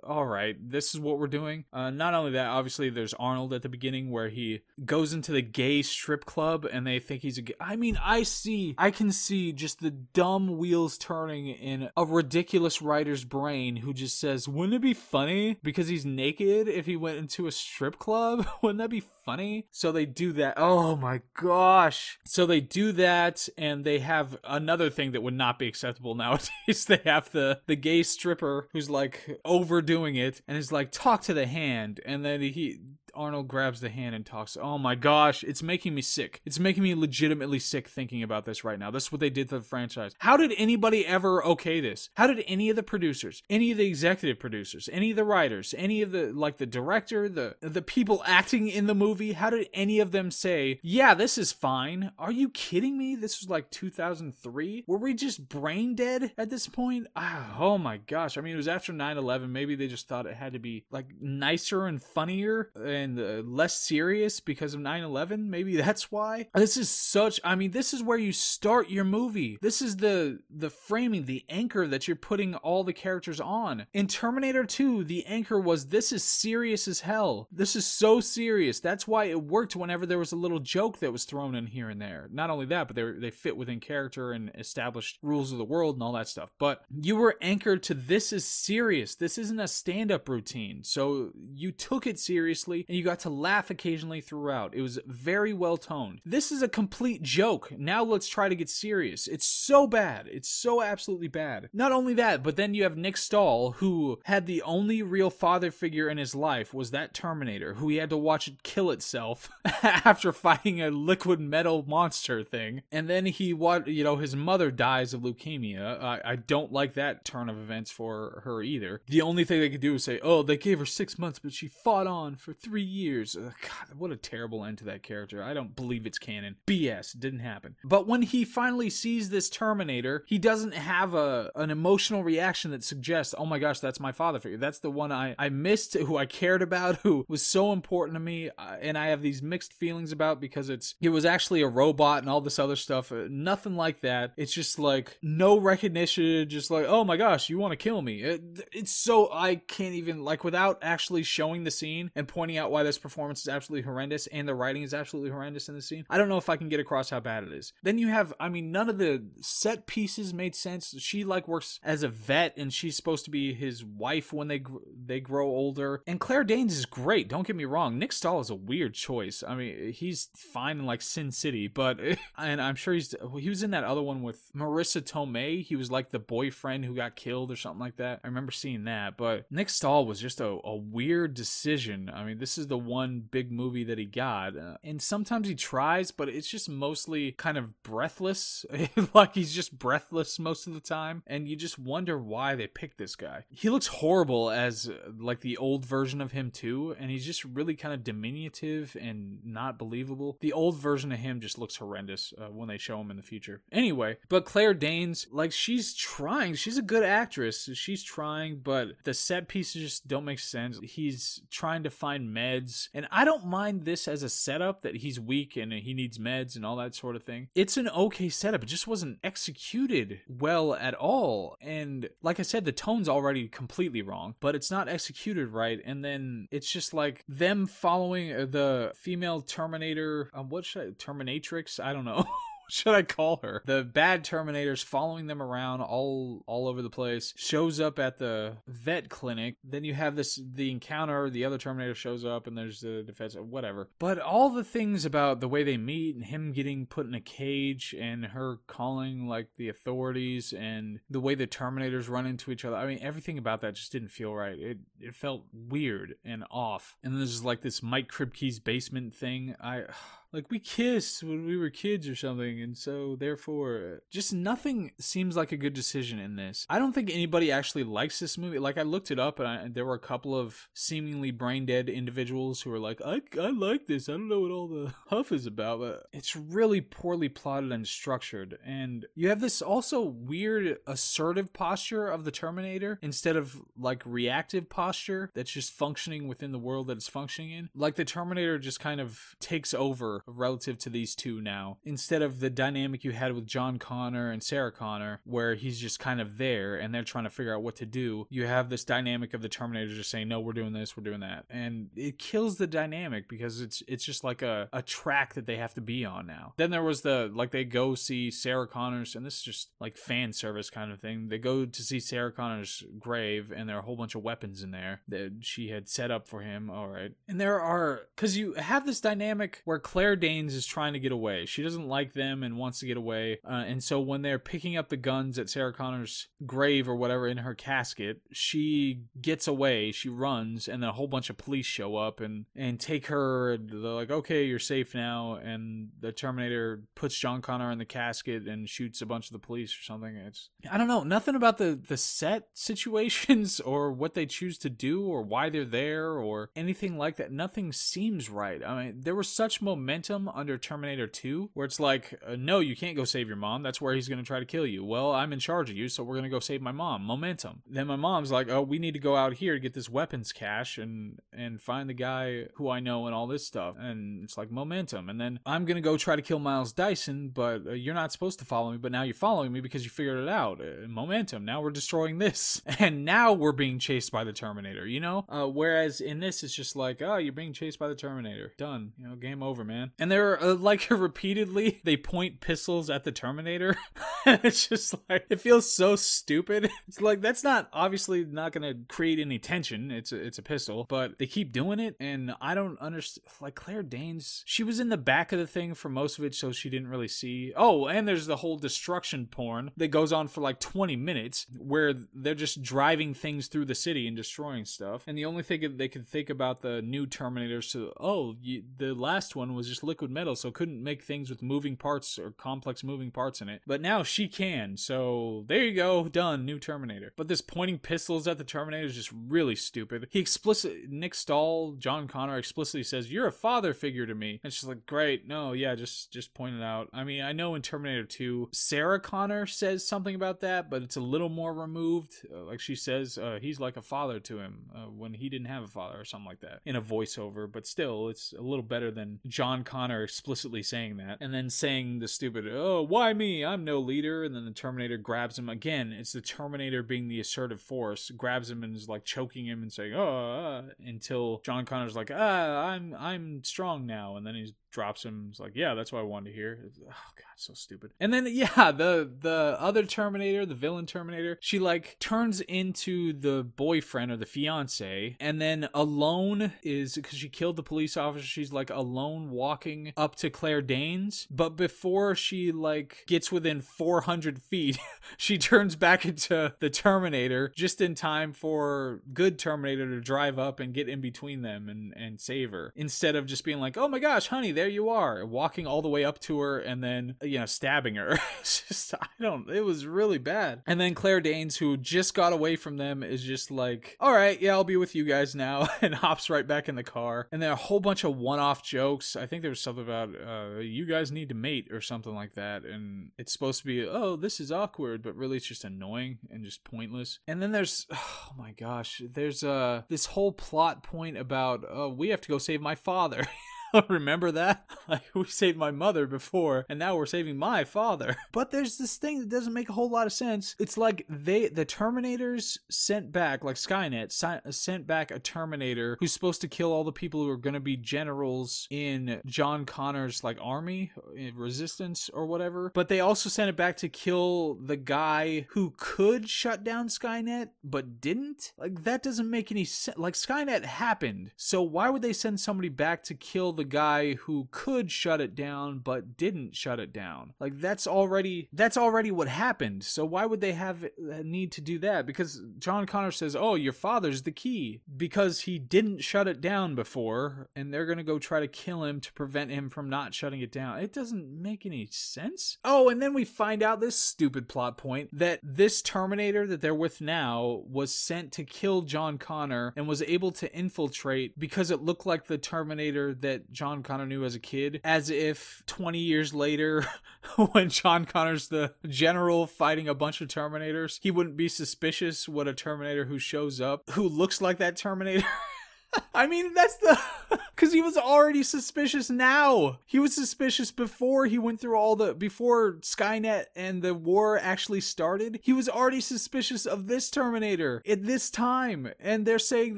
all 0.03 0.25
right, 0.25 0.55
this 0.59 0.93
is 0.93 0.99
what 0.99 1.19
we're 1.19 1.27
doing. 1.27 1.65
Uh, 1.73 1.89
not 1.89 2.13
only 2.13 2.31
that, 2.31 2.47
obviously, 2.47 2.89
there's 2.89 3.13
Arnold 3.15 3.53
at 3.53 3.61
the 3.61 3.69
beginning 3.69 4.11
where 4.11 4.29
he 4.29 4.61
goes 4.85 5.13
into 5.13 5.31
the 5.31 5.41
gay 5.41 5.81
strip 5.81 6.25
club 6.25 6.65
and 6.71 6.85
they 6.85 6.99
think 6.99 7.21
he's 7.21 7.37
a 7.37 7.41
gay. 7.41 7.55
I 7.59 7.75
mean, 7.75 7.97
I 8.03 8.23
see, 8.23 8.75
I 8.77 8.91
can 8.91 9.11
see 9.11 9.53
just 9.53 9.79
the 9.79 9.91
dumb 9.91 10.57
wheels 10.57 10.97
turning 10.97 11.47
in 11.47 11.89
a 11.95 12.05
ridiculous 12.05 12.81
writer's 12.81 13.23
brain 13.23 13.77
who 13.77 13.93
just 13.93 14.19
says, 14.19 14.47
wouldn't 14.47 14.75
it 14.75 14.81
be 14.81 14.93
funny 14.93 15.57
because 15.63 15.87
he's 15.87 16.05
naked 16.05 16.67
if 16.67 16.85
he 16.85 16.95
went 16.95 17.17
into 17.17 17.47
a 17.47 17.51
strip 17.51 17.99
club? 17.99 18.47
wouldn't 18.61 18.79
that 18.79 18.89
be 18.89 19.03
funny? 19.25 19.67
So 19.71 19.91
they 19.91 20.05
do 20.05 20.33
that. 20.33 20.55
Oh 20.57 20.95
my 20.95 21.21
gosh. 21.35 22.19
So 22.25 22.45
they 22.45 22.61
do 22.61 22.91
that 22.93 23.47
and 23.57 23.83
they 23.83 23.99
have 23.99 24.37
another 24.43 24.89
thing 24.89 25.11
that 25.11 25.23
would 25.23 25.33
not 25.33 25.57
be 25.57 25.67
acceptable 25.67 26.15
nowadays. 26.23 26.85
they 26.87 27.01
have 27.05 27.31
the 27.31 27.61
the 27.67 27.75
gay 27.75 28.03
stripper 28.03 28.67
who's 28.73 28.89
like 28.89 29.39
overdoing 29.45 30.15
it 30.15 30.41
and 30.47 30.57
is 30.57 30.71
like 30.71 30.91
talk 30.91 31.21
to 31.23 31.33
the 31.33 31.47
hand 31.47 32.01
and 32.05 32.25
then 32.25 32.41
he 32.41 32.79
Arnold 33.13 33.47
grabs 33.47 33.81
the 33.81 33.89
hand 33.89 34.15
and 34.15 34.25
talks. 34.25 34.57
Oh 34.59 34.77
my 34.77 34.95
gosh, 34.95 35.43
it's 35.43 35.63
making 35.63 35.95
me 35.95 36.01
sick. 36.01 36.41
It's 36.45 36.59
making 36.59 36.83
me 36.83 36.95
legitimately 36.95 37.59
sick 37.59 37.87
thinking 37.87 38.23
about 38.23 38.45
this 38.45 38.63
right 38.63 38.79
now. 38.79 38.91
This 38.91 39.05
is 39.05 39.11
what 39.11 39.21
they 39.21 39.29
did 39.29 39.49
to 39.49 39.59
the 39.59 39.63
franchise. 39.63 40.13
How 40.19 40.37
did 40.37 40.53
anybody 40.57 41.05
ever 41.05 41.43
okay 41.45 41.79
this? 41.79 42.09
How 42.15 42.27
did 42.27 42.43
any 42.47 42.69
of 42.69 42.75
the 42.75 42.83
producers, 42.83 43.43
any 43.49 43.71
of 43.71 43.77
the 43.77 43.87
executive 43.87 44.39
producers, 44.39 44.89
any 44.91 45.11
of 45.11 45.17
the 45.17 45.23
writers, 45.23 45.73
any 45.77 46.01
of 46.01 46.11
the 46.11 46.33
like 46.33 46.57
the 46.57 46.65
director, 46.65 47.29
the 47.29 47.55
the 47.61 47.81
people 47.81 48.23
acting 48.25 48.67
in 48.67 48.87
the 48.87 48.95
movie, 48.95 49.33
how 49.33 49.49
did 49.49 49.67
any 49.73 49.99
of 49.99 50.11
them 50.11 50.31
say, 50.31 50.79
"Yeah, 50.81 51.13
this 51.13 51.37
is 51.37 51.51
fine"? 51.51 52.11
Are 52.17 52.31
you 52.31 52.49
kidding 52.49 52.97
me? 52.97 53.15
This 53.15 53.41
was 53.41 53.49
like 53.49 53.69
2003. 53.71 54.85
Were 54.87 54.97
we 54.97 55.13
just 55.13 55.49
brain 55.49 55.95
dead 55.95 56.31
at 56.37 56.49
this 56.49 56.67
point? 56.67 57.07
Ah, 57.15 57.55
oh 57.59 57.77
my 57.77 57.97
gosh. 57.97 58.37
I 58.37 58.41
mean, 58.41 58.53
it 58.53 58.57
was 58.57 58.67
after 58.67 58.93
9/11. 58.93 59.49
Maybe 59.49 59.75
they 59.75 59.87
just 59.87 60.07
thought 60.07 60.25
it 60.25 60.35
had 60.35 60.53
to 60.53 60.59
be 60.59 60.85
like 60.91 61.07
nicer 61.19 61.85
and 61.85 62.01
funnier. 62.01 62.71
And 62.75 63.02
uh, 63.11 63.41
less 63.45 63.77
serious 63.77 64.39
because 64.39 64.73
of 64.73 64.81
9/11. 64.81 65.49
Maybe 65.49 65.75
that's 65.75 66.11
why. 66.11 66.47
This 66.53 66.77
is 66.77 66.89
such 66.89 67.39
I 67.43 67.55
mean 67.55 67.71
this 67.71 67.93
is 67.93 68.03
where 68.03 68.17
you 68.17 68.31
start 68.31 68.89
your 68.89 69.03
movie. 69.03 69.57
This 69.61 69.81
is 69.81 69.97
the 69.97 70.39
the 70.49 70.69
framing, 70.69 71.25
the 71.25 71.45
anchor 71.49 71.87
that 71.87 72.07
you're 72.07 72.15
putting 72.15 72.55
all 72.55 72.83
the 72.83 72.93
characters 72.93 73.39
on. 73.39 73.85
In 73.93 74.07
Terminator 74.07 74.63
2, 74.63 75.03
the 75.03 75.25
anchor 75.25 75.59
was 75.59 75.87
this 75.87 76.11
is 76.11 76.23
serious 76.23 76.87
as 76.87 77.01
hell. 77.01 77.47
This 77.51 77.75
is 77.75 77.85
so 77.85 78.19
serious. 78.19 78.79
That's 78.79 79.07
why 79.07 79.25
it 79.25 79.43
worked 79.43 79.75
whenever 79.75 80.05
there 80.05 80.19
was 80.19 80.31
a 80.31 80.37
little 80.37 80.59
joke 80.59 80.99
that 80.99 81.11
was 81.11 81.25
thrown 81.25 81.55
in 81.55 81.67
here 81.67 81.89
and 81.89 82.01
there. 82.01 82.29
Not 82.31 82.49
only 82.49 82.65
that, 82.67 82.87
but 82.87 82.95
they 82.95 83.11
they 83.11 83.31
fit 83.31 83.57
within 83.57 83.79
character 83.79 84.31
and 84.31 84.51
established 84.55 85.19
rules 85.21 85.51
of 85.51 85.57
the 85.57 85.65
world 85.65 85.95
and 85.95 86.03
all 86.03 86.13
that 86.13 86.27
stuff. 86.27 86.51
But 86.59 86.83
you 87.01 87.15
were 87.15 87.37
anchored 87.41 87.83
to 87.83 87.93
this 87.93 88.33
is 88.33 88.45
serious. 88.45 89.15
This 89.15 89.37
isn't 89.37 89.59
a 89.59 89.67
stand-up 89.67 90.27
routine. 90.29 90.83
So 90.83 91.31
you 91.53 91.71
took 91.71 92.07
it 92.07 92.19
seriously 92.19 92.85
and 92.93 92.99
you 92.99 93.03
got 93.03 93.21
to 93.21 93.29
laugh 93.31 93.71
occasionally 93.71 94.21
throughout. 94.21 94.75
It 94.75 94.83
was 94.83 94.99
very 95.07 95.51
well 95.51 95.77
toned. 95.77 96.21
This 96.23 96.51
is 96.51 96.61
a 96.61 96.67
complete 96.67 97.23
joke. 97.23 97.71
Now 97.75 98.03
let's 98.03 98.27
try 98.27 98.49
to 98.49 98.55
get 98.55 98.69
serious. 98.69 99.27
It's 99.27 99.47
so 99.47 99.87
bad. 99.87 100.27
It's 100.31 100.47
so 100.47 100.83
absolutely 100.83 101.27
bad. 101.27 101.69
Not 101.73 101.91
only 101.91 102.13
that, 102.13 102.43
but 102.43 102.55
then 102.55 102.75
you 102.75 102.83
have 102.83 102.95
Nick 102.95 103.17
Stahl, 103.17 103.71
who 103.71 104.19
had 104.25 104.45
the 104.45 104.61
only 104.61 105.01
real 105.01 105.31
father 105.31 105.71
figure 105.71 106.07
in 106.07 106.19
his 106.19 106.35
life 106.35 106.71
was 106.71 106.91
that 106.91 107.15
Terminator, 107.15 107.73
who 107.73 107.89
he 107.89 107.95
had 107.95 108.11
to 108.11 108.17
watch 108.17 108.47
it 108.47 108.61
kill 108.61 108.91
itself 108.91 109.49
after 109.81 110.31
fighting 110.31 110.79
a 110.79 110.91
liquid 110.91 111.39
metal 111.39 111.83
monster 111.87 112.43
thing. 112.43 112.83
And 112.91 113.09
then 113.09 113.25
he, 113.25 113.45
you 113.45 114.03
know, 114.03 114.17
his 114.17 114.35
mother 114.35 114.69
dies 114.69 115.15
of 115.15 115.21
leukemia. 115.21 115.99
I, 115.99 116.21
I 116.23 116.35
don't 116.35 116.71
like 116.71 116.93
that 116.93 117.25
turn 117.25 117.49
of 117.49 117.57
events 117.57 117.89
for 117.89 118.43
her 118.43 118.61
either. 118.61 119.01
The 119.07 119.23
only 119.23 119.45
thing 119.45 119.61
they 119.61 119.71
could 119.71 119.81
do 119.81 119.95
is 119.95 120.03
say, 120.03 120.19
oh, 120.21 120.43
they 120.43 120.57
gave 120.57 120.77
her 120.77 120.85
six 120.85 121.17
months, 121.17 121.39
but 121.39 121.53
she 121.53 121.67
fought 121.67 122.05
on 122.05 122.35
for 122.35 122.53
three 122.53 122.82
years. 122.83 123.35
Ugh, 123.35 123.53
God, 123.61 123.97
what 123.97 124.11
a 124.11 124.17
terrible 124.17 124.63
end 124.63 124.79
to 124.79 124.85
that 124.85 125.03
character. 125.03 125.43
I 125.43 125.53
don't 125.53 125.75
believe 125.75 126.05
it's 126.05 126.19
canon. 126.19 126.55
BS. 126.67 127.17
Didn't 127.17 127.39
happen. 127.39 127.75
But 127.83 128.07
when 128.07 128.21
he 128.21 128.45
finally 128.45 128.89
sees 128.89 129.29
this 129.29 129.49
Terminator, 129.49 130.23
he 130.27 130.37
doesn't 130.37 130.73
have 130.73 131.13
a 131.13 131.51
an 131.55 131.69
emotional 131.69 132.23
reaction 132.23 132.71
that 132.71 132.83
suggests, 132.83 133.33
oh 133.37 133.45
my 133.45 133.59
gosh, 133.59 133.79
that's 133.79 133.99
my 133.99 134.11
father 134.11 134.39
figure. 134.39 134.57
That's 134.57 134.79
the 134.79 134.91
one 134.91 135.11
I, 135.11 135.35
I 135.37 135.49
missed, 135.49 135.95
who 135.95 136.17
I 136.17 136.25
cared 136.25 136.61
about, 136.61 136.95
who 137.03 137.25
was 137.27 137.45
so 137.45 137.71
important 137.71 138.15
to 138.15 138.19
me, 138.19 138.49
uh, 138.57 138.77
and 138.81 138.97
I 138.97 139.07
have 139.07 139.21
these 139.21 139.41
mixed 139.41 139.73
feelings 139.73 140.11
about 140.11 140.39
because 140.39 140.69
it's 140.69 140.95
it 141.01 141.09
was 141.09 141.25
actually 141.25 141.61
a 141.61 141.67
robot 141.67 142.19
and 142.19 142.29
all 142.29 142.41
this 142.41 142.59
other 142.59 142.75
stuff. 142.75 143.11
Uh, 143.11 143.25
nothing 143.29 143.75
like 143.75 144.01
that. 144.01 144.33
It's 144.37 144.53
just 144.53 144.79
like 144.79 145.17
no 145.21 145.59
recognition, 145.59 146.47
just 146.49 146.71
like, 146.71 146.85
oh 146.87 147.03
my 147.03 147.17
gosh, 147.17 147.49
you 147.49 147.57
want 147.57 147.71
to 147.71 147.77
kill 147.77 148.01
me. 148.01 148.21
It, 148.21 148.41
it's 148.71 148.91
so 148.91 149.31
I 149.31 149.55
can't 149.55 149.95
even 149.95 150.23
like 150.23 150.43
without 150.43 150.79
actually 150.81 151.23
showing 151.23 151.63
the 151.63 151.71
scene 151.71 152.11
and 152.15 152.27
pointing 152.27 152.57
out 152.57 152.71
why 152.73 152.83
this 152.83 152.97
performance 152.97 153.41
is 153.41 153.47
absolutely 153.47 153.83
horrendous 153.83 154.27
and 154.27 154.47
the 154.47 154.55
writing 154.55 154.83
is 154.83 154.93
absolutely 154.93 155.31
horrendous 155.31 155.69
in 155.69 155.75
the 155.75 155.81
scene. 155.81 156.05
I 156.09 156.17
don't 156.17 156.27
know 156.27 156.37
if 156.37 156.49
I 156.49 156.57
can 156.57 156.69
get 156.69 156.79
across 156.79 157.09
how 157.09 157.19
bad 157.19 157.43
it 157.43 157.53
is. 157.53 157.71
Then 157.83 157.97
you 157.97 158.07
have, 158.09 158.33
I 158.39 158.49
mean, 158.49 158.71
none 158.71 158.89
of 158.89 158.97
the 158.97 159.23
set 159.41 159.85
pieces 159.85 160.33
made 160.33 160.55
sense. 160.55 160.95
She 160.97 161.23
like 161.23 161.47
works 161.47 161.79
as 161.83 162.03
a 162.03 162.07
vet 162.07 162.57
and 162.57 162.73
she's 162.73 162.95
supposed 162.95 163.25
to 163.25 163.31
be 163.31 163.53
his 163.53 163.83
wife 163.85 164.33
when 164.33 164.47
they 164.47 164.63
they 165.05 165.19
grow 165.19 165.47
older. 165.47 166.01
And 166.07 166.19
Claire 166.19 166.43
Danes 166.43 166.77
is 166.77 166.85
great. 166.85 167.29
Don't 167.29 167.45
get 167.45 167.55
me 167.55 167.65
wrong. 167.65 167.99
Nick 167.99 168.11
Stahl 168.11 168.39
is 168.39 168.49
a 168.49 168.55
weird 168.55 168.93
choice. 168.93 169.43
I 169.47 169.55
mean, 169.55 169.91
he's 169.91 170.29
fine 170.35 170.79
in 170.79 170.85
like 170.85 171.01
Sin 171.01 171.31
City, 171.31 171.67
but 171.67 171.99
and 172.37 172.61
I'm 172.61 172.75
sure 172.75 172.93
he's 172.93 173.13
he 173.39 173.49
was 173.49 173.63
in 173.63 173.71
that 173.71 173.83
other 173.83 174.01
one 174.01 174.23
with 174.23 174.51
Marisa 174.55 175.01
Tomei. 175.01 175.63
He 175.63 175.75
was 175.75 175.91
like 175.91 176.09
the 176.09 176.19
boyfriend 176.19 176.85
who 176.85 176.95
got 176.95 177.15
killed 177.15 177.51
or 177.51 177.55
something 177.55 177.79
like 177.79 177.97
that. 177.97 178.21
I 178.23 178.27
remember 178.27 178.51
seeing 178.51 178.85
that. 178.85 179.17
But 179.17 179.45
Nick 179.51 179.69
Stahl 179.69 180.05
was 180.05 180.19
just 180.19 180.41
a, 180.41 180.57
a 180.63 180.75
weird 180.75 181.33
decision. 181.33 182.09
I 182.13 182.23
mean, 182.23 182.39
this 182.39 182.57
is 182.57 182.62
the 182.67 182.77
one 182.77 183.27
big 183.31 183.51
movie 183.51 183.83
that 183.85 183.97
he 183.97 184.05
got, 184.05 184.57
uh, 184.57 184.77
and 184.83 185.01
sometimes 185.01 185.47
he 185.47 185.55
tries, 185.55 186.11
but 186.11 186.29
it's 186.29 186.49
just 186.49 186.69
mostly 186.69 187.31
kind 187.31 187.57
of 187.57 187.83
breathless. 187.83 188.65
like 189.13 189.35
he's 189.35 189.53
just 189.53 189.77
breathless 189.77 190.39
most 190.39 190.67
of 190.67 190.73
the 190.73 190.79
time, 190.79 191.23
and 191.27 191.47
you 191.47 191.55
just 191.55 191.79
wonder 191.79 192.17
why 192.17 192.55
they 192.55 192.67
picked 192.67 192.97
this 192.97 193.15
guy. 193.15 193.45
He 193.49 193.69
looks 193.69 193.87
horrible 193.87 194.49
as 194.49 194.89
uh, 194.89 195.11
like 195.17 195.41
the 195.41 195.57
old 195.57 195.85
version 195.85 196.21
of 196.21 196.31
him 196.31 196.51
too, 196.51 196.95
and 196.99 197.09
he's 197.09 197.25
just 197.25 197.43
really 197.45 197.75
kind 197.75 197.93
of 197.93 198.03
diminutive 198.03 198.95
and 198.99 199.39
not 199.43 199.77
believable. 199.77 200.37
The 200.41 200.53
old 200.53 200.77
version 200.77 201.11
of 201.11 201.19
him 201.19 201.39
just 201.39 201.57
looks 201.57 201.75
horrendous 201.75 202.33
uh, 202.37 202.47
when 202.47 202.67
they 202.67 202.77
show 202.77 202.99
him 202.99 203.11
in 203.11 203.17
the 203.17 203.23
future. 203.23 203.61
Anyway, 203.71 204.17
but 204.29 204.45
Claire 204.45 204.73
Danes, 204.73 205.27
like 205.31 205.51
she's 205.51 205.93
trying. 205.93 206.55
She's 206.55 206.77
a 206.77 206.81
good 206.81 207.03
actress. 207.03 207.69
She's 207.73 208.03
trying, 208.03 208.57
but 208.57 208.89
the 209.03 209.13
set 209.13 209.47
pieces 209.47 209.81
just 209.81 210.07
don't 210.07 210.25
make 210.25 210.39
sense. 210.39 210.79
He's 210.83 211.41
trying 211.49 211.83
to 211.83 211.89
find 211.89 212.33
meds, 212.43 212.89
and 212.93 213.07
I 213.11 213.25
don't 213.25 213.45
mind 213.45 213.85
this 213.85 214.07
as 214.07 214.23
a 214.23 214.29
setup 214.29 214.81
that 214.81 214.97
he's 214.97 215.19
weak 215.19 215.55
and 215.55 215.71
he 215.71 215.93
needs 215.93 216.17
meds 216.17 216.55
and 216.55 216.65
all 216.65 216.75
that 216.77 216.95
sort 216.95 217.15
of 217.15 217.23
thing. 217.23 217.49
It's 217.55 217.77
an 217.77 217.89
okay 217.89 218.29
setup. 218.29 218.63
It 218.63 218.67
just 218.67 218.87
wasn't 218.87 219.19
executed 219.23 220.21
well 220.27 220.73
at 220.73 220.93
all. 220.93 221.57
And 221.61 222.09
like 222.21 222.39
I 222.39 222.43
said, 222.43 222.65
the 222.65 222.71
tone's 222.71 223.09
already 223.09 223.47
completely 223.47 224.01
wrong, 224.01 224.35
but 224.39 224.55
it's 224.55 224.71
not 224.71 224.89
executed 224.89 225.49
right. 225.49 225.79
And 225.83 226.03
then 226.03 226.47
it's 226.51 226.69
just 226.69 226.93
like 226.93 227.23
them 227.27 227.67
following 227.67 228.29
the 228.29 228.91
female 228.95 229.41
Terminator. 229.41 230.29
Um, 230.33 230.49
what 230.49 230.65
should 230.65 230.81
I, 230.81 230.91
Terminatrix? 230.91 231.79
I 231.83 231.93
don't 231.93 232.05
know. 232.05 232.25
should 232.73 232.95
I 232.95 233.03
call 233.03 233.39
her? 233.43 233.61
The 233.65 233.83
bad 233.83 234.23
Terminator's 234.23 234.81
following 234.81 235.27
them 235.27 235.43
around 235.43 235.81
all 235.81 236.41
all 236.47 236.67
over 236.67 236.81
the 236.81 236.89
place. 236.89 237.31
Shows 237.37 237.79
up 237.79 237.99
at 237.99 238.17
the 238.17 238.57
vet 238.67 239.09
clinic. 239.09 239.57
Then 239.63 239.83
you 239.83 239.93
have 239.93 240.15
this 240.15 240.41
the 240.43 240.71
encounter. 240.71 241.29
The 241.29 241.45
other 241.45 241.59
Terminator 241.59 241.93
shows 241.93 242.25
up, 242.25 242.47
and 242.47 242.57
there's 242.57 242.81
the 242.81 243.03
defense. 243.03 243.35
Whatever. 243.35 243.89
But 243.99 244.17
all 244.17 244.49
the 244.49 244.63
things 244.63 245.05
about 245.05 245.39
the 245.39 245.47
way 245.47 245.63
they 245.63 245.77
meet 245.77 246.15
and 246.15 246.25
him 246.25 246.51
getting 246.51 246.87
put 246.87 247.05
in 247.05 247.13
a 247.13 247.21
cage 247.21 247.93
and 247.99 248.25
her 248.25 248.57
calling 248.65 249.27
like 249.27 249.49
the 249.55 249.69
authorities 249.69 250.51
and 250.51 250.99
the 251.11 251.19
way 251.19 251.35
the 251.35 251.45
Terminators 251.45 252.09
run 252.09 252.25
into 252.25 252.49
each 252.49 252.65
other. 252.65 252.75
I 252.75 252.87
mean, 252.87 252.99
everything 253.03 253.37
about 253.37 253.61
that 253.61 253.75
just 253.75 253.91
didn't 253.91 254.09
feel 254.09 254.33
right. 254.33 254.57
It 254.57 254.79
it 254.99 255.13
felt 255.13 255.43
weird 255.53 256.15
and 256.25 256.43
off. 256.49 256.97
And 257.03 257.19
there's 257.19 257.45
like 257.45 257.61
this 257.61 257.83
Mike 257.83 258.07
Kripke's 258.07 258.57
basement 258.57 259.13
thing. 259.13 259.55
I 259.61 259.83
like 260.33 260.49
we 260.49 260.59
kissed 260.59 261.23
when 261.23 261.45
we 261.45 261.55
were 261.55 261.69
kids 261.69 262.07
or 262.09 262.15
something 262.15 262.61
and 262.61 262.77
so 262.77 263.15
therefore 263.15 264.01
just 264.09 264.33
nothing 264.33 264.91
seems 264.99 265.37
like 265.37 265.51
a 265.51 265.57
good 265.57 265.73
decision 265.73 266.19
in 266.19 266.35
this. 266.35 266.65
I 266.69 266.79
don't 266.79 266.93
think 266.93 267.09
anybody 267.11 267.51
actually 267.51 267.83
likes 267.83 268.19
this 268.19 268.37
movie. 268.37 268.59
Like 268.59 268.77
i 268.77 268.81
looked 268.81 269.11
it 269.11 269.19
up 269.19 269.39
and 269.39 269.47
I, 269.47 269.67
there 269.69 269.85
were 269.85 269.93
a 269.93 269.99
couple 269.99 270.37
of 270.37 270.67
seemingly 270.73 271.31
brain 271.31 271.65
dead 271.65 271.87
individuals 271.87 272.61
who 272.61 272.71
were 272.71 272.79
like 272.79 273.01
I, 273.05 273.21
I 273.39 273.51
like 273.51 273.85
this. 273.85 274.09
I 274.09 274.13
don't 274.13 274.27
know 274.27 274.39
what 274.39 274.51
all 274.51 274.67
the 274.67 274.93
huff 275.07 275.31
is 275.31 275.45
about 275.45 275.79
but 275.79 276.07
it's 276.11 276.35
really 276.35 276.81
poorly 276.81 277.29
plotted 277.29 277.71
and 277.71 277.87
structured. 277.87 278.57
And 278.65 279.05
you 279.15 279.29
have 279.29 279.39
this 279.39 279.61
also 279.61 280.01
weird 280.01 280.77
assertive 280.87 281.53
posture 281.53 282.07
of 282.07 282.25
the 282.25 282.31
terminator 282.31 282.99
instead 283.01 283.35
of 283.35 283.61
like 283.77 284.01
reactive 284.05 284.69
posture 284.69 285.31
that's 285.33 285.51
just 285.51 285.71
functioning 285.71 286.27
within 286.27 286.51
the 286.51 286.59
world 286.59 286.87
that 286.87 286.97
it's 286.97 287.07
functioning 287.07 287.51
in. 287.51 287.69
Like 287.75 287.95
the 287.95 288.05
terminator 288.05 288.57
just 288.57 288.79
kind 288.79 288.99
of 288.99 289.35
takes 289.39 289.73
over 289.73 290.22
relative 290.25 290.77
to 290.79 290.89
these 290.89 291.15
two 291.15 291.41
now. 291.41 291.77
Instead 291.83 292.21
of 292.21 292.39
the 292.39 292.49
dynamic 292.49 293.03
you 293.03 293.11
had 293.11 293.33
with 293.33 293.45
John 293.45 293.79
Connor 293.79 294.31
and 294.31 294.43
Sarah 294.43 294.71
Connor, 294.71 295.21
where 295.23 295.55
he's 295.55 295.79
just 295.79 295.99
kind 295.99 296.21
of 296.21 296.37
there 296.37 296.75
and 296.75 296.93
they're 296.93 297.03
trying 297.03 297.23
to 297.25 297.29
figure 297.29 297.55
out 297.55 297.63
what 297.63 297.75
to 297.77 297.85
do, 297.85 298.27
you 298.29 298.45
have 298.45 298.69
this 298.69 298.83
dynamic 298.83 299.33
of 299.33 299.41
the 299.41 299.49
Terminator 299.49 299.93
just 299.93 300.09
saying, 300.09 300.27
No, 300.27 300.39
we're 300.39 300.53
doing 300.53 300.73
this, 300.73 300.95
we're 300.95 301.03
doing 301.03 301.21
that. 301.21 301.45
And 301.49 301.89
it 301.95 302.19
kills 302.19 302.57
the 302.57 302.67
dynamic 302.67 303.27
because 303.27 303.61
it's 303.61 303.83
it's 303.87 304.03
just 304.03 304.23
like 304.23 304.41
a, 304.41 304.69
a 304.73 304.81
track 304.81 305.33
that 305.33 305.45
they 305.45 305.57
have 305.57 305.73
to 305.75 305.81
be 305.81 306.05
on 306.05 306.27
now. 306.27 306.53
Then 306.57 306.71
there 306.71 306.83
was 306.83 307.01
the 307.01 307.31
like 307.33 307.51
they 307.51 307.63
go 307.63 307.95
see 307.95 308.31
Sarah 308.31 308.67
Connor's 308.67 309.15
and 309.15 309.25
this 309.25 309.37
is 309.37 309.43
just 309.43 309.69
like 309.79 309.97
fan 309.97 310.33
service 310.33 310.69
kind 310.69 310.91
of 310.91 310.99
thing. 310.99 311.29
They 311.29 311.37
go 311.37 311.65
to 311.65 311.83
see 311.83 311.99
Sarah 311.99 312.31
Connor's 312.31 312.83
grave 312.99 313.51
and 313.55 313.67
there 313.67 313.75
are 313.75 313.79
a 313.79 313.83
whole 313.83 313.97
bunch 313.97 314.15
of 314.15 314.23
weapons 314.23 314.63
in 314.63 314.71
there 314.71 315.01
that 315.07 315.33
she 315.41 315.69
had 315.69 315.89
set 315.89 316.11
up 316.11 316.27
for 316.27 316.41
him. 316.41 316.69
All 316.69 316.87
right. 316.87 317.11
And 317.27 317.39
there 317.39 317.59
are 317.59 318.07
because 318.15 318.37
you 318.37 318.53
have 318.53 318.85
this 318.85 319.01
dynamic 319.01 319.61
where 319.65 319.79
Claire 319.79 320.12
Claire 320.13 320.31
Danes 320.31 320.53
is 320.53 320.67
trying 320.67 320.93
to 320.93 320.99
get 320.99 321.11
away. 321.11 321.47
She 321.47 321.63
doesn't 321.63 321.87
like 321.87 322.13
them 322.13 322.43
and 322.43 322.55
wants 322.55 322.79
to 322.79 322.85
get 322.85 322.97
away. 322.97 323.39
Uh, 323.43 323.63
and 323.65 323.83
so 323.83 323.99
when 323.99 324.21
they're 324.21 324.37
picking 324.37 324.77
up 324.77 324.89
the 324.89 324.97
guns 324.97 325.39
at 325.39 325.49
Sarah 325.49 325.73
Connor's 325.73 326.27
grave 326.45 326.87
or 326.87 326.95
whatever 326.95 327.27
in 327.27 327.37
her 327.37 327.55
casket, 327.55 328.21
she 328.31 329.01
gets 329.19 329.47
away. 329.47 329.91
She 329.91 330.09
runs, 330.09 330.67
and 330.67 330.83
then 330.83 330.89
a 330.91 330.93
whole 330.93 331.07
bunch 331.07 331.31
of 331.31 331.37
police 331.37 331.65
show 331.65 331.95
up 331.95 332.19
and 332.19 332.45
and 332.55 332.79
take 332.79 333.07
her. 333.07 333.57
They're 333.57 333.89
like, 333.89 334.11
"Okay, 334.11 334.45
you're 334.45 334.59
safe 334.59 334.93
now." 334.93 335.39
And 335.43 335.89
the 335.99 336.11
Terminator 336.11 336.83
puts 336.93 337.17
John 337.17 337.41
Connor 337.41 337.71
in 337.71 337.79
the 337.79 337.85
casket 337.85 338.47
and 338.47 338.69
shoots 338.69 339.01
a 339.01 339.07
bunch 339.07 339.27
of 339.27 339.33
the 339.33 339.39
police 339.39 339.71
or 339.71 339.81
something. 339.81 340.15
It's 340.15 340.49
I 340.69 340.77
don't 340.77 340.87
know. 340.87 341.01
Nothing 341.01 341.33
about 341.33 341.57
the 341.57 341.79
the 341.87 341.97
set 341.97 342.49
situations 342.53 343.59
or 343.65 343.91
what 343.91 344.13
they 344.13 344.27
choose 344.27 344.59
to 344.59 344.69
do 344.69 345.07
or 345.07 345.23
why 345.23 345.49
they're 345.49 345.65
there 345.65 346.11
or 346.11 346.51
anything 346.55 346.99
like 346.99 347.15
that. 347.15 347.31
Nothing 347.31 347.73
seems 347.73 348.29
right. 348.29 348.63
I 348.63 348.85
mean, 348.85 349.01
there 349.01 349.15
was 349.15 349.27
such 349.27 349.59
momentum 349.59 350.02
momentum 350.09 350.29
under 350.35 350.57
Terminator 350.57 351.07
2, 351.07 351.51
where 351.53 351.65
it's 351.65 351.79
like, 351.79 352.19
uh, 352.25 352.35
no, 352.37 352.59
you 352.59 352.75
can't 352.75 352.95
go 352.95 353.05
save 353.05 353.27
your 353.27 353.37
mom. 353.37 353.63
That's 353.63 353.79
where 353.79 353.93
he's 353.93 354.09
going 354.09 354.19
to 354.19 354.25
try 354.25 354.39
to 354.39 354.45
kill 354.45 354.65
you. 354.65 354.83
Well, 354.83 355.11
I'm 355.11 355.31
in 355.31 355.39
charge 355.39 355.69
of 355.69 355.77
you, 355.77 355.87
so 355.89 356.03
we're 356.03 356.15
going 356.15 356.23
to 356.23 356.29
go 356.29 356.39
save 356.39 356.61
my 356.61 356.71
mom. 356.71 357.03
Momentum. 357.03 357.61
Then 357.69 357.87
my 357.87 357.95
mom's 357.95 358.31
like, 358.31 358.49
oh, 358.49 358.61
we 358.61 358.79
need 358.79 358.93
to 358.93 358.99
go 358.99 359.15
out 359.15 359.33
here 359.35 359.53
to 359.53 359.59
get 359.59 359.73
this 359.73 359.89
weapons 359.89 360.33
cache 360.33 360.77
and 360.77 361.19
and 361.31 361.61
find 361.61 361.89
the 361.89 361.93
guy 361.93 362.45
who 362.55 362.69
I 362.69 362.79
know 362.79 363.05
and 363.05 363.15
all 363.15 363.27
this 363.27 363.45
stuff. 363.45 363.75
And 363.79 364.23
it's 364.23 364.37
like 364.37 364.51
momentum. 364.51 365.09
And 365.09 365.19
then 365.19 365.39
I'm 365.45 365.65
going 365.65 365.75
to 365.75 365.81
go 365.81 365.97
try 365.97 366.15
to 366.15 366.21
kill 366.21 366.39
Miles 366.39 366.73
Dyson, 366.73 367.29
but 367.29 367.65
uh, 367.67 367.71
you're 367.71 367.93
not 367.93 368.11
supposed 368.11 368.39
to 368.39 368.45
follow 368.45 368.71
me, 368.71 368.77
but 368.77 368.91
now 368.91 369.03
you're 369.03 369.13
following 369.13 369.51
me 369.51 369.61
because 369.61 369.83
you 369.83 369.89
figured 369.89 370.19
it 370.19 370.29
out. 370.29 370.59
Uh, 370.61 370.87
momentum. 370.87 371.45
Now 371.45 371.61
we're 371.61 371.71
destroying 371.71 372.17
this. 372.19 372.61
And 372.83 373.05
now 373.05 373.31
we're 373.31 373.53
being 373.53 373.79
chased 373.79 374.11
by 374.11 374.25
the 374.25 374.33
Terminator, 374.33 374.85
you 374.85 374.99
know? 374.99 375.25
Uh, 375.29 375.47
whereas 375.47 376.01
in 376.01 376.19
this, 376.19 376.43
it's 376.43 376.53
just 376.53 376.75
like, 376.75 377.01
oh, 377.01 377.15
you're 377.15 377.31
being 377.31 377.53
chased 377.53 377.79
by 377.79 377.87
the 377.87 377.95
Terminator. 377.95 378.51
Done. 378.57 378.91
You 378.97 379.07
know, 379.07 379.15
game 379.15 379.41
over, 379.41 379.63
man 379.63 379.82
and 379.99 380.11
they're 380.11 380.41
uh, 380.41 380.53
like 380.59 380.87
repeatedly 380.89 381.81
they 381.83 381.97
point 381.97 382.41
pistols 382.41 382.89
at 382.89 383.03
the 383.03 383.11
Terminator. 383.11 383.77
it's 384.25 384.67
just 384.67 384.95
like 385.09 385.25
it 385.29 385.41
feels 385.41 385.71
so 385.71 385.95
stupid. 385.95 386.69
It's 386.87 386.99
like 387.01 387.21
that's 387.21 387.43
not 387.43 387.69
obviously 387.71 388.25
not 388.25 388.51
gonna 388.51 388.73
create 388.89 389.17
any 389.17 389.39
tension. 389.39 389.89
It's 389.89 390.11
a, 390.11 390.17
it's 390.17 390.37
a 390.37 390.43
pistol, 390.43 390.85
but 390.87 391.17
they 391.17 391.25
keep 391.25 391.51
doing 391.51 391.79
it, 391.79 391.95
and 391.99 392.35
I 392.41 392.55
don't 392.55 392.77
understand. 392.79 393.25
Like 393.39 393.55
Claire 393.55 393.83
Danes, 393.83 394.43
she 394.45 394.63
was 394.63 394.79
in 394.79 394.89
the 394.89 394.97
back 394.97 395.31
of 395.31 395.39
the 395.39 395.47
thing 395.47 395.73
for 395.73 395.89
most 395.89 396.19
of 396.19 396.25
it, 396.25 396.35
so 396.35 396.51
she 396.51 396.69
didn't 396.69 396.89
really 396.89 397.07
see. 397.07 397.53
Oh, 397.55 397.87
and 397.87 398.07
there's 398.07 398.25
the 398.25 398.37
whole 398.37 398.57
destruction 398.57 399.27
porn 399.27 399.71
that 399.77 399.89
goes 399.89 400.11
on 400.11 400.27
for 400.27 400.41
like 400.41 400.59
20 400.59 400.95
minutes, 400.95 401.47
where 401.57 401.93
they're 402.13 402.35
just 402.35 402.61
driving 402.61 403.13
things 403.13 403.47
through 403.47 403.65
the 403.65 403.75
city 403.75 404.07
and 404.07 404.15
destroying 404.15 404.65
stuff. 404.65 405.03
And 405.07 405.17
the 405.17 405.25
only 405.25 405.43
thing 405.43 405.77
they 405.77 405.87
could 405.87 406.07
think 406.07 406.29
about 406.29 406.61
the 406.61 406.81
new 406.81 407.05
Terminators, 407.05 407.65
so 407.65 407.93
oh, 407.99 408.35
you, 408.41 408.63
the 408.77 408.93
last 408.93 409.35
one 409.35 409.53
was 409.53 409.67
just 409.73 409.83
liquid 409.83 410.11
metal, 410.11 410.35
so 410.35 410.51
couldn't 410.51 410.83
make 410.83 411.03
things 411.03 411.29
with 411.29 411.41
moving 411.41 411.75
parts 411.75 412.19
or 412.19 412.31
complex 412.31 412.83
moving 412.83 413.11
parts 413.11 413.41
in 413.41 413.49
it. 413.49 413.61
But 413.65 413.81
now 413.81 414.03
she 414.03 414.27
can, 414.27 414.77
so 414.77 415.43
there 415.47 415.63
you 415.63 415.73
go, 415.73 416.07
done, 416.07 416.45
new 416.45 416.59
Terminator. 416.59 417.13
But 417.15 417.27
this 417.27 417.41
pointing 417.41 417.79
pistols 417.79 418.27
at 418.27 418.37
the 418.37 418.43
Terminator 418.43 418.85
is 418.85 418.95
just 418.95 419.11
really 419.11 419.55
stupid. 419.55 420.07
He 420.09 420.19
explicit 420.19 420.89
Nick 420.89 421.15
Stahl, 421.15 421.73
John 421.73 422.07
Connor 422.07 422.37
explicitly 422.37 422.83
says, 422.83 423.11
"You're 423.11 423.27
a 423.27 423.31
father 423.31 423.73
figure 423.73 424.05
to 424.05 424.15
me." 424.15 424.39
And 424.43 424.53
she's 424.53 424.67
like, 424.67 424.85
"Great, 424.85 425.27
no, 425.27 425.53
yeah, 425.53 425.75
just 425.75 426.11
just 426.11 426.33
point 426.33 426.55
it 426.55 426.63
out." 426.63 426.89
I 426.93 427.03
mean, 427.03 427.21
I 427.21 427.31
know 427.31 427.55
in 427.55 427.61
Terminator 427.61 428.05
2, 428.05 428.49
Sarah 428.51 428.99
Connor 428.99 429.45
says 429.45 429.85
something 429.85 430.15
about 430.15 430.41
that, 430.41 430.69
but 430.69 430.83
it's 430.83 430.95
a 430.95 431.01
little 431.01 431.29
more 431.29 431.53
removed. 431.53 432.25
Uh, 432.33 432.43
like 432.43 432.59
she 432.59 432.75
says, 432.75 433.17
uh, 433.17 433.39
he's 433.41 433.59
like 433.59 433.77
a 433.77 433.81
father 433.81 434.19
to 434.21 434.39
him 434.39 434.69
uh, 434.75 434.85
when 434.85 435.13
he 435.13 435.29
didn't 435.29 435.47
have 435.47 435.63
a 435.63 435.67
father 435.67 435.99
or 435.99 436.05
something 436.05 436.27
like 436.27 436.41
that 436.41 436.61
in 436.65 436.75
a 436.75 436.81
voiceover. 436.81 437.51
But 437.51 437.67
still, 437.67 438.09
it's 438.09 438.33
a 438.37 438.41
little 438.41 438.63
better 438.63 438.91
than 438.91 439.19
John 439.27 439.62
Connor 439.63 440.03
explicitly 440.03 440.63
saying 440.63 440.97
that, 440.97 441.17
and 441.21 441.33
then 441.33 441.49
saying 441.49 441.99
the 441.99 442.07
stupid, 442.07 442.47
"Oh, 442.47 442.81
why 442.81 443.13
me? 443.13 443.43
I'm 443.43 443.63
no 443.63 443.79
leader." 443.79 444.23
And 444.23 444.35
then 444.35 444.45
the 444.45 444.51
Terminator 444.51 444.97
grabs 444.97 445.37
him 445.37 445.49
again. 445.49 445.91
It's 445.91 446.13
the 446.13 446.21
Terminator 446.21 446.83
being 446.83 447.07
the 447.07 447.19
assertive 447.19 447.61
force, 447.61 448.11
grabs 448.11 448.49
him 448.49 448.63
and 448.63 448.75
is 448.75 448.89
like 448.89 449.05
choking 449.05 449.45
him 449.45 449.61
and 449.61 449.71
saying, 449.71 449.93
"Oh," 449.93 450.69
until 450.85 451.41
John 451.45 451.65
Connor's 451.65 451.95
like, 451.95 452.11
"Ah, 452.13 452.65
I'm 452.67 452.95
I'm 452.97 453.43
strong 453.43 453.85
now," 453.85 454.17
and 454.17 454.25
then 454.25 454.35
he 454.35 454.53
drops 454.71 455.03
him. 455.05 455.27
It's 455.29 455.39
like, 455.39 455.55
"Yeah, 455.55 455.75
that's 455.75 455.91
what 455.91 455.99
I 455.99 456.03
wanted 456.03 456.31
to 456.31 456.35
hear." 456.35 456.71
Oh 456.81 457.11
god, 457.15 457.35
so 457.37 457.53
stupid. 457.53 457.93
And 457.99 458.13
then 458.13 458.27
yeah, 458.29 458.71
the 458.71 459.09
the 459.21 459.55
other 459.59 459.83
Terminator, 459.85 460.45
the 460.45 460.55
villain 460.55 460.85
Terminator, 460.85 461.37
she 461.39 461.59
like 461.59 461.97
turns 461.99 462.41
into 462.41 463.13
the 463.13 463.43
boyfriend 463.43 464.11
or 464.11 464.17
the 464.17 464.25
fiance, 464.25 465.15
and 465.19 465.39
then 465.39 465.69
alone 465.73 466.53
is 466.63 466.95
because 466.95 467.17
she 467.17 467.29
killed 467.29 467.55
the 467.55 467.63
police 467.63 467.95
officer. 467.95 468.25
She's 468.25 468.51
like 468.51 468.69
alone 468.69 469.29
walking 469.29 469.52
up 469.97 470.15
to 470.17 470.29
Claire 470.29 470.61
Danes, 470.61 471.27
but 471.29 471.55
before 471.55 472.15
she 472.15 472.51
like 472.51 473.03
gets 473.07 473.31
within 473.31 473.61
400 473.61 474.41
feet, 474.41 474.77
she 475.17 475.37
turns 475.37 475.75
back 475.75 476.05
into 476.05 476.53
the 476.59 476.69
Terminator 476.69 477.51
just 477.55 477.81
in 477.81 477.95
time 477.95 478.33
for 478.33 479.01
good 479.13 479.39
Terminator 479.39 479.89
to 479.89 480.01
drive 480.01 480.39
up 480.39 480.59
and 480.59 480.73
get 480.73 480.89
in 480.89 481.01
between 481.01 481.41
them 481.41 481.69
and 481.69 481.93
and 481.95 482.19
save 482.19 482.51
her 482.51 482.73
instead 482.75 483.15
of 483.15 483.25
just 483.25 483.43
being 483.43 483.59
like, 483.59 483.77
"Oh 483.77 483.87
my 483.87 483.99
gosh, 483.99 484.27
honey, 484.27 484.51
there 484.51 484.67
you 484.67 484.89
are," 484.89 485.25
walking 485.25 485.67
all 485.67 485.81
the 485.81 485.89
way 485.89 486.03
up 486.03 486.19
to 486.19 486.39
her 486.39 486.59
and 486.59 486.83
then 486.83 487.15
you 487.21 487.39
know 487.39 487.45
stabbing 487.45 487.95
her. 487.95 488.19
just 488.43 488.93
I 488.93 489.07
don't. 489.19 489.49
It 489.49 489.63
was 489.63 489.85
really 489.85 490.17
bad. 490.17 490.61
And 490.65 490.79
then 490.79 490.95
Claire 490.95 491.21
Danes, 491.21 491.57
who 491.57 491.77
just 491.77 492.13
got 492.13 492.33
away 492.33 492.55
from 492.55 492.77
them, 492.77 493.03
is 493.03 493.23
just 493.23 493.51
like, 493.51 493.97
"All 493.99 494.13
right, 494.13 494.39
yeah, 494.41 494.51
I'll 494.51 494.63
be 494.63 494.77
with 494.77 494.95
you 494.95 495.05
guys 495.05 495.35
now," 495.35 495.67
and 495.81 495.95
hops 495.95 496.29
right 496.29 496.47
back 496.47 496.69
in 496.69 496.75
the 496.75 496.83
car. 496.83 497.27
And 497.31 497.41
then 497.41 497.51
a 497.51 497.55
whole 497.55 497.79
bunch 497.79 498.03
of 498.03 498.17
one-off 498.17 498.63
jokes. 498.63 499.15
I 499.15 499.25
think 499.25 499.42
there 499.43 499.51
was 499.51 499.61
something 499.61 499.83
about 499.83 500.09
uh, 500.09 500.59
you 500.59 500.85
guys 500.85 501.11
need 501.11 501.29
to 501.29 501.35
mate 501.35 501.67
or 501.71 501.81
something 501.81 502.15
like 502.15 502.33
that, 502.33 502.63
and 502.63 503.11
it's 503.19 503.31
supposed 503.31 503.59
to 503.59 503.67
be, 503.67 503.85
"Oh, 503.85 504.15
this 504.15 504.39
is 504.39 504.51
awkward," 504.51 505.03
but 505.03 505.15
really 505.15 505.37
it's 505.37 505.45
just 505.45 505.63
annoying 505.63 506.17
and 506.31 506.43
just 506.43 506.63
pointless. 506.63 507.19
And 507.27 507.41
then 507.41 507.51
there's, 507.51 507.85
oh 507.91 508.31
my 508.37 508.51
gosh, 508.53 509.01
there's 509.13 509.43
uh 509.43 509.83
this 509.89 510.07
whole 510.07 510.31
plot 510.31 510.81
point 510.81 511.17
about, 511.17 511.63
"Oh, 511.69 511.89
we 511.89 512.09
have 512.09 512.21
to 512.21 512.29
go 512.29 512.39
save 512.39 512.61
my 512.61 512.75
father." 512.75 513.27
Remember 513.89 514.31
that? 514.31 514.65
Like, 514.85 515.03
we 515.15 515.23
saved 515.25 515.57
my 515.57 515.71
mother 515.71 516.05
before, 516.05 516.65
and 516.67 516.77
now 516.77 516.97
we're 516.97 517.05
saving 517.05 517.37
my 517.37 517.63
father. 517.63 518.17
But 518.33 518.51
there's 518.51 518.77
this 518.77 518.97
thing 518.97 519.19
that 519.19 519.29
doesn't 519.29 519.53
make 519.53 519.69
a 519.69 519.73
whole 519.73 519.89
lot 519.89 520.07
of 520.07 520.11
sense. 520.11 520.55
It's 520.59 520.77
like 520.77 521.05
they, 521.07 521.47
the 521.47 521.65
Terminators 521.65 522.57
sent 522.69 523.11
back, 523.13 523.45
like 523.45 523.55
Skynet, 523.55 524.11
sent 524.53 524.87
back 524.87 525.11
a 525.11 525.19
Terminator 525.19 525.95
who's 525.99 526.11
supposed 526.11 526.41
to 526.41 526.49
kill 526.49 526.73
all 526.73 526.83
the 526.83 526.91
people 526.91 527.23
who 527.23 527.29
are 527.29 527.37
going 527.37 527.53
to 527.53 527.61
be 527.61 527.77
generals 527.77 528.67
in 528.69 529.21
John 529.25 529.65
Connor's, 529.65 530.21
like, 530.21 530.37
army, 530.41 530.91
eh, 531.17 531.29
resistance, 531.33 532.09
or 532.13 532.25
whatever. 532.25 532.71
But 532.73 532.89
they 532.89 532.99
also 532.99 533.29
sent 533.29 533.49
it 533.49 533.55
back 533.55 533.77
to 533.77 533.89
kill 533.89 534.55
the 534.55 534.77
guy 534.77 535.45
who 535.51 535.73
could 535.77 536.29
shut 536.29 536.65
down 536.65 536.89
Skynet, 536.89 537.49
but 537.63 538.01
didn't? 538.01 538.51
Like, 538.57 538.83
that 538.83 539.01
doesn't 539.01 539.29
make 539.29 539.49
any 539.49 539.63
sense. 539.63 539.97
Like, 539.97 540.15
Skynet 540.15 540.65
happened. 540.65 541.31
So 541.37 541.61
why 541.61 541.89
would 541.89 542.01
they 542.01 542.13
send 542.13 542.41
somebody 542.41 542.69
back 542.69 543.03
to 543.03 543.13
kill 543.13 543.53
the 543.53 543.62
guy 543.63 544.13
who 544.13 544.47
could 544.51 544.91
shut 544.91 545.21
it 545.21 545.35
down 545.35 545.79
but 545.79 546.17
didn't 546.17 546.55
shut 546.55 546.79
it 546.79 546.93
down. 546.93 547.33
Like 547.39 547.59
that's 547.59 547.87
already 547.87 548.49
that's 548.53 548.77
already 548.77 549.11
what 549.11 549.27
happened. 549.27 549.83
So 549.83 550.05
why 550.05 550.25
would 550.25 550.41
they 550.41 550.53
have 550.53 550.83
a 550.83 551.23
need 551.23 551.51
to 551.53 551.61
do 551.61 551.79
that? 551.79 552.05
Because 552.05 552.41
John 552.59 552.85
Connor 552.85 553.11
says, 553.11 553.35
"Oh, 553.35 553.55
your 553.55 553.73
father's 553.73 554.23
the 554.23 554.31
key," 554.31 554.81
because 554.95 555.41
he 555.41 555.59
didn't 555.59 556.03
shut 556.03 556.27
it 556.27 556.41
down 556.41 556.75
before, 556.75 557.49
and 557.55 557.73
they're 557.73 557.85
gonna 557.85 558.03
go 558.03 558.19
try 558.19 558.39
to 558.39 558.47
kill 558.47 558.83
him 558.83 558.99
to 559.01 559.13
prevent 559.13 559.51
him 559.51 559.69
from 559.69 559.89
not 559.89 560.13
shutting 560.13 560.41
it 560.41 560.51
down. 560.51 560.79
It 560.79 560.93
doesn't 560.93 561.41
make 561.41 561.65
any 561.65 561.87
sense. 561.91 562.57
Oh, 562.63 562.89
and 562.89 563.01
then 563.01 563.13
we 563.13 563.25
find 563.25 563.63
out 563.63 563.79
this 563.79 563.95
stupid 563.95 564.47
plot 564.47 564.77
point 564.77 565.09
that 565.13 565.39
this 565.43 565.81
Terminator 565.81 566.47
that 566.47 566.61
they're 566.61 566.73
with 566.73 567.01
now 567.01 567.63
was 567.67 567.93
sent 567.93 568.31
to 568.33 568.43
kill 568.43 568.81
John 568.81 569.17
Connor 569.17 569.73
and 569.75 569.87
was 569.87 570.01
able 570.03 570.31
to 570.31 570.53
infiltrate 570.53 571.37
because 571.37 571.71
it 571.71 571.81
looked 571.81 572.05
like 572.05 572.25
the 572.25 572.37
Terminator 572.37 573.13
that 573.15 573.51
John 573.53 573.83
Connor 573.83 574.05
knew 574.05 574.25
as 574.25 574.35
a 574.35 574.39
kid, 574.39 574.81
as 574.83 575.09
if 575.09 575.63
20 575.67 575.99
years 575.99 576.33
later, 576.33 576.85
when 577.51 577.69
John 577.69 578.05
Connor's 578.05 578.47
the 578.47 578.73
general 578.87 579.47
fighting 579.47 579.87
a 579.87 579.95
bunch 579.95 580.21
of 580.21 580.27
Terminators, 580.27 580.99
he 581.01 581.11
wouldn't 581.11 581.37
be 581.37 581.47
suspicious 581.47 582.27
what 582.27 582.47
a 582.47 582.53
Terminator 582.53 583.05
who 583.05 583.19
shows 583.19 583.61
up 583.61 583.89
who 583.91 584.07
looks 584.07 584.41
like 584.41 584.57
that 584.57 584.75
Terminator. 584.75 585.27
I 586.13 586.27
mean, 586.27 586.53
that's 586.53 586.77
the. 586.77 586.99
Because 587.55 587.71
he 587.71 587.81
was 587.81 587.97
already 587.97 588.43
suspicious 588.43 589.09
now. 589.11 589.79
He 589.85 589.99
was 589.99 590.13
suspicious 590.13 590.71
before 590.71 591.27
he 591.27 591.37
went 591.37 591.61
through 591.61 591.77
all 591.77 591.95
the. 591.95 592.13
Before 592.13 592.73
Skynet 592.81 593.45
and 593.55 593.81
the 593.81 593.93
war 593.93 594.37
actually 594.37 594.81
started. 594.81 595.39
He 595.43 595.53
was 595.53 595.69
already 595.69 596.01
suspicious 596.01 596.65
of 596.65 596.87
this 596.87 597.09
Terminator 597.09 597.81
at 597.87 598.05
this 598.05 598.29
time. 598.29 598.91
And 598.99 599.25
they're 599.25 599.39
saying 599.39 599.77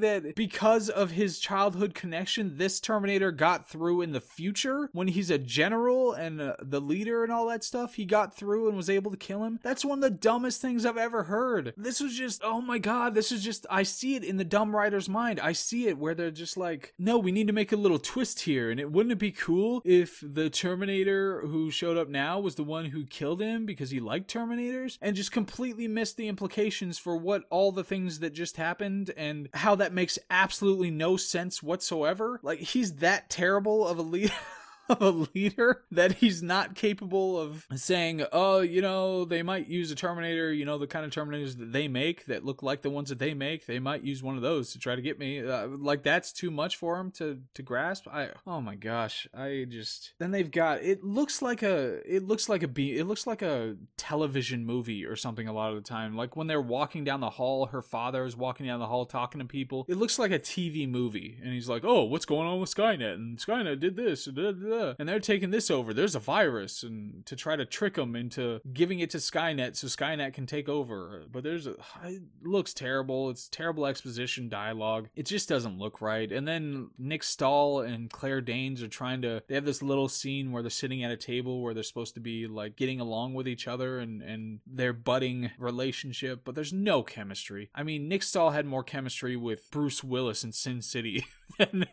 that 0.00 0.34
because 0.34 0.88
of 0.88 1.12
his 1.12 1.38
childhood 1.38 1.94
connection, 1.94 2.56
this 2.56 2.80
Terminator 2.80 3.30
got 3.30 3.68
through 3.68 4.00
in 4.02 4.12
the 4.12 4.22
future 4.22 4.88
when 4.92 5.08
he's 5.08 5.30
a 5.30 5.38
general 5.38 6.12
and 6.12 6.40
uh, 6.40 6.56
the 6.60 6.80
leader 6.80 7.24
and 7.24 7.32
all 7.32 7.46
that 7.48 7.62
stuff. 7.62 7.94
He 7.94 8.04
got 8.06 8.34
through 8.34 8.68
and 8.68 8.76
was 8.76 8.90
able 8.90 9.10
to 9.10 9.16
kill 9.18 9.44
him. 9.44 9.60
That's 9.62 9.84
one 9.84 9.98
of 9.98 10.02
the 10.02 10.10
dumbest 10.10 10.60
things 10.60 10.86
I've 10.86 10.96
ever 10.96 11.24
heard. 11.24 11.74
This 11.76 12.00
was 12.00 12.16
just. 12.16 12.42
Oh 12.42 12.62
my 12.62 12.78
god. 12.78 13.14
This 13.14 13.30
is 13.30 13.44
just. 13.44 13.66
I 13.70 13.82
see 13.82 14.16
it 14.16 14.24
in 14.24 14.38
the 14.38 14.44
dumb 14.44 14.74
writer's 14.74 15.08
mind. 15.08 15.40
I 15.40 15.52
see 15.52 15.86
it 15.86 15.98
where 16.06 16.14
they're 16.14 16.30
just 16.30 16.56
like, 16.56 16.94
no, 17.00 17.18
we 17.18 17.32
need 17.32 17.48
to 17.48 17.52
make 17.52 17.72
a 17.72 17.76
little 17.76 17.98
twist 17.98 18.42
here. 18.42 18.70
And 18.70 18.78
it 18.78 18.92
wouldn't 18.92 19.10
it 19.10 19.18
be 19.18 19.32
cool 19.32 19.82
if 19.84 20.22
the 20.22 20.48
Terminator 20.48 21.40
who 21.40 21.68
showed 21.68 21.96
up 21.96 22.08
now 22.08 22.38
was 22.38 22.54
the 22.54 22.62
one 22.62 22.84
who 22.84 23.04
killed 23.06 23.42
him 23.42 23.66
because 23.66 23.90
he 23.90 23.98
liked 23.98 24.32
Terminators 24.32 24.98
and 25.02 25.16
just 25.16 25.32
completely 25.32 25.88
missed 25.88 26.16
the 26.16 26.28
implications 26.28 26.96
for 26.96 27.16
what 27.16 27.42
all 27.50 27.72
the 27.72 27.82
things 27.82 28.20
that 28.20 28.34
just 28.34 28.56
happened 28.56 29.10
and 29.16 29.48
how 29.52 29.74
that 29.74 29.92
makes 29.92 30.16
absolutely 30.30 30.92
no 30.92 31.16
sense 31.16 31.60
whatsoever. 31.60 32.38
Like 32.40 32.60
he's 32.60 32.92
that 32.98 33.28
terrible 33.28 33.84
of 33.84 33.98
a 33.98 34.02
leader. 34.02 34.32
of 34.88 35.02
a 35.02 35.10
leader 35.34 35.82
that 35.90 36.14
he's 36.14 36.42
not 36.42 36.74
capable 36.74 37.38
of 37.40 37.66
saying, 37.74 38.24
oh, 38.32 38.60
you 38.60 38.82
know, 38.82 39.24
they 39.24 39.42
might 39.42 39.68
use 39.68 39.90
a 39.90 39.94
Terminator, 39.94 40.52
you 40.52 40.64
know, 40.64 40.78
the 40.78 40.86
kind 40.86 41.04
of 41.04 41.10
Terminators 41.10 41.58
that 41.58 41.72
they 41.72 41.88
make 41.88 42.26
that 42.26 42.44
look 42.44 42.62
like 42.62 42.82
the 42.82 42.90
ones 42.90 43.08
that 43.08 43.18
they 43.18 43.34
make. 43.34 43.66
They 43.66 43.78
might 43.78 44.02
use 44.02 44.22
one 44.22 44.36
of 44.36 44.42
those 44.42 44.72
to 44.72 44.78
try 44.78 44.94
to 44.94 45.02
get 45.02 45.18
me. 45.18 45.46
Uh, 45.46 45.68
like 45.68 46.02
that's 46.02 46.32
too 46.32 46.50
much 46.50 46.76
for 46.76 46.98
him 46.98 47.10
to 47.12 47.40
to 47.54 47.62
grasp. 47.62 48.08
I 48.08 48.30
oh 48.46 48.60
my 48.60 48.74
gosh, 48.74 49.26
I 49.34 49.66
just 49.68 50.12
then 50.18 50.30
they've 50.30 50.50
got 50.50 50.82
it 50.82 51.02
looks 51.02 51.42
like 51.42 51.62
a 51.62 52.00
it 52.06 52.22
looks 52.22 52.48
like 52.48 52.62
a 52.62 52.68
be 52.68 52.98
it 52.98 53.06
looks 53.06 53.26
like 53.26 53.42
a 53.42 53.76
television 53.96 54.64
movie 54.64 55.04
or 55.04 55.16
something 55.16 55.48
a 55.48 55.52
lot 55.52 55.70
of 55.70 55.76
the 55.76 55.88
time. 55.88 56.16
Like 56.16 56.36
when 56.36 56.46
they're 56.46 56.60
walking 56.60 57.04
down 57.04 57.20
the 57.20 57.30
hall, 57.30 57.66
her 57.66 57.82
father 57.82 58.24
is 58.24 58.36
walking 58.36 58.66
down 58.66 58.80
the 58.80 58.86
hall 58.86 59.06
talking 59.06 59.40
to 59.40 59.46
people. 59.46 59.84
It 59.88 59.96
looks 59.96 60.18
like 60.18 60.30
a 60.30 60.38
TV 60.38 60.88
movie, 60.88 61.38
and 61.42 61.52
he's 61.52 61.68
like, 61.68 61.84
"Oh, 61.84 62.04
what's 62.04 62.26
going 62.26 62.46
on 62.46 62.60
with 62.60 62.74
Skynet?" 62.74 63.14
And 63.14 63.38
Skynet 63.38 63.80
did 63.80 63.96
this. 63.96 64.26
Da, 64.26 64.52
da, 64.52 64.52
da 64.52 64.75
Uh, 64.76 64.94
and 64.98 65.08
they're 65.08 65.20
taking 65.20 65.50
this 65.50 65.70
over. 65.70 65.94
There's 65.94 66.14
a 66.14 66.20
virus, 66.20 66.82
and 66.82 67.24
to 67.26 67.36
try 67.36 67.56
to 67.56 67.64
trick 67.64 67.94
them 67.94 68.14
into 68.16 68.60
giving 68.72 69.00
it 69.00 69.10
to 69.10 69.18
Skynet 69.18 69.76
so 69.76 69.86
Skynet 69.86 70.34
can 70.34 70.46
take 70.46 70.68
over. 70.68 71.24
But 71.30 71.42
there's 71.42 71.66
a 71.66 71.76
it 72.04 72.22
looks 72.42 72.74
terrible. 72.74 73.30
It's 73.30 73.48
terrible 73.48 73.86
exposition 73.86 74.48
dialogue. 74.48 75.08
It 75.14 75.26
just 75.26 75.48
doesn't 75.48 75.78
look 75.78 76.00
right. 76.00 76.30
And 76.30 76.46
then 76.46 76.90
Nick 76.98 77.22
Stahl 77.22 77.80
and 77.80 78.10
Claire 78.10 78.40
Danes 78.40 78.82
are 78.82 78.88
trying 78.88 79.22
to. 79.22 79.42
They 79.48 79.54
have 79.54 79.64
this 79.64 79.82
little 79.82 80.08
scene 80.08 80.52
where 80.52 80.62
they're 80.62 80.70
sitting 80.70 81.02
at 81.04 81.10
a 81.10 81.16
table 81.16 81.62
where 81.62 81.74
they're 81.74 81.82
supposed 81.82 82.14
to 82.14 82.20
be 82.20 82.46
like 82.46 82.76
getting 82.76 83.00
along 83.00 83.34
with 83.34 83.48
each 83.48 83.66
other 83.68 83.98
and 83.98 84.22
and 84.22 84.60
their 84.66 84.92
budding 84.92 85.50
relationship, 85.58 86.42
but 86.44 86.54
there's 86.54 86.72
no 86.72 87.02
chemistry. 87.02 87.70
I 87.74 87.82
mean, 87.82 88.08
Nick 88.08 88.22
Stahl 88.22 88.50
had 88.50 88.66
more 88.66 88.84
chemistry 88.84 89.36
with 89.36 89.70
Bruce 89.70 90.02
Willis 90.02 90.44
in 90.44 90.52
Sin 90.52 90.82
City 90.82 91.26
than, 91.58 91.86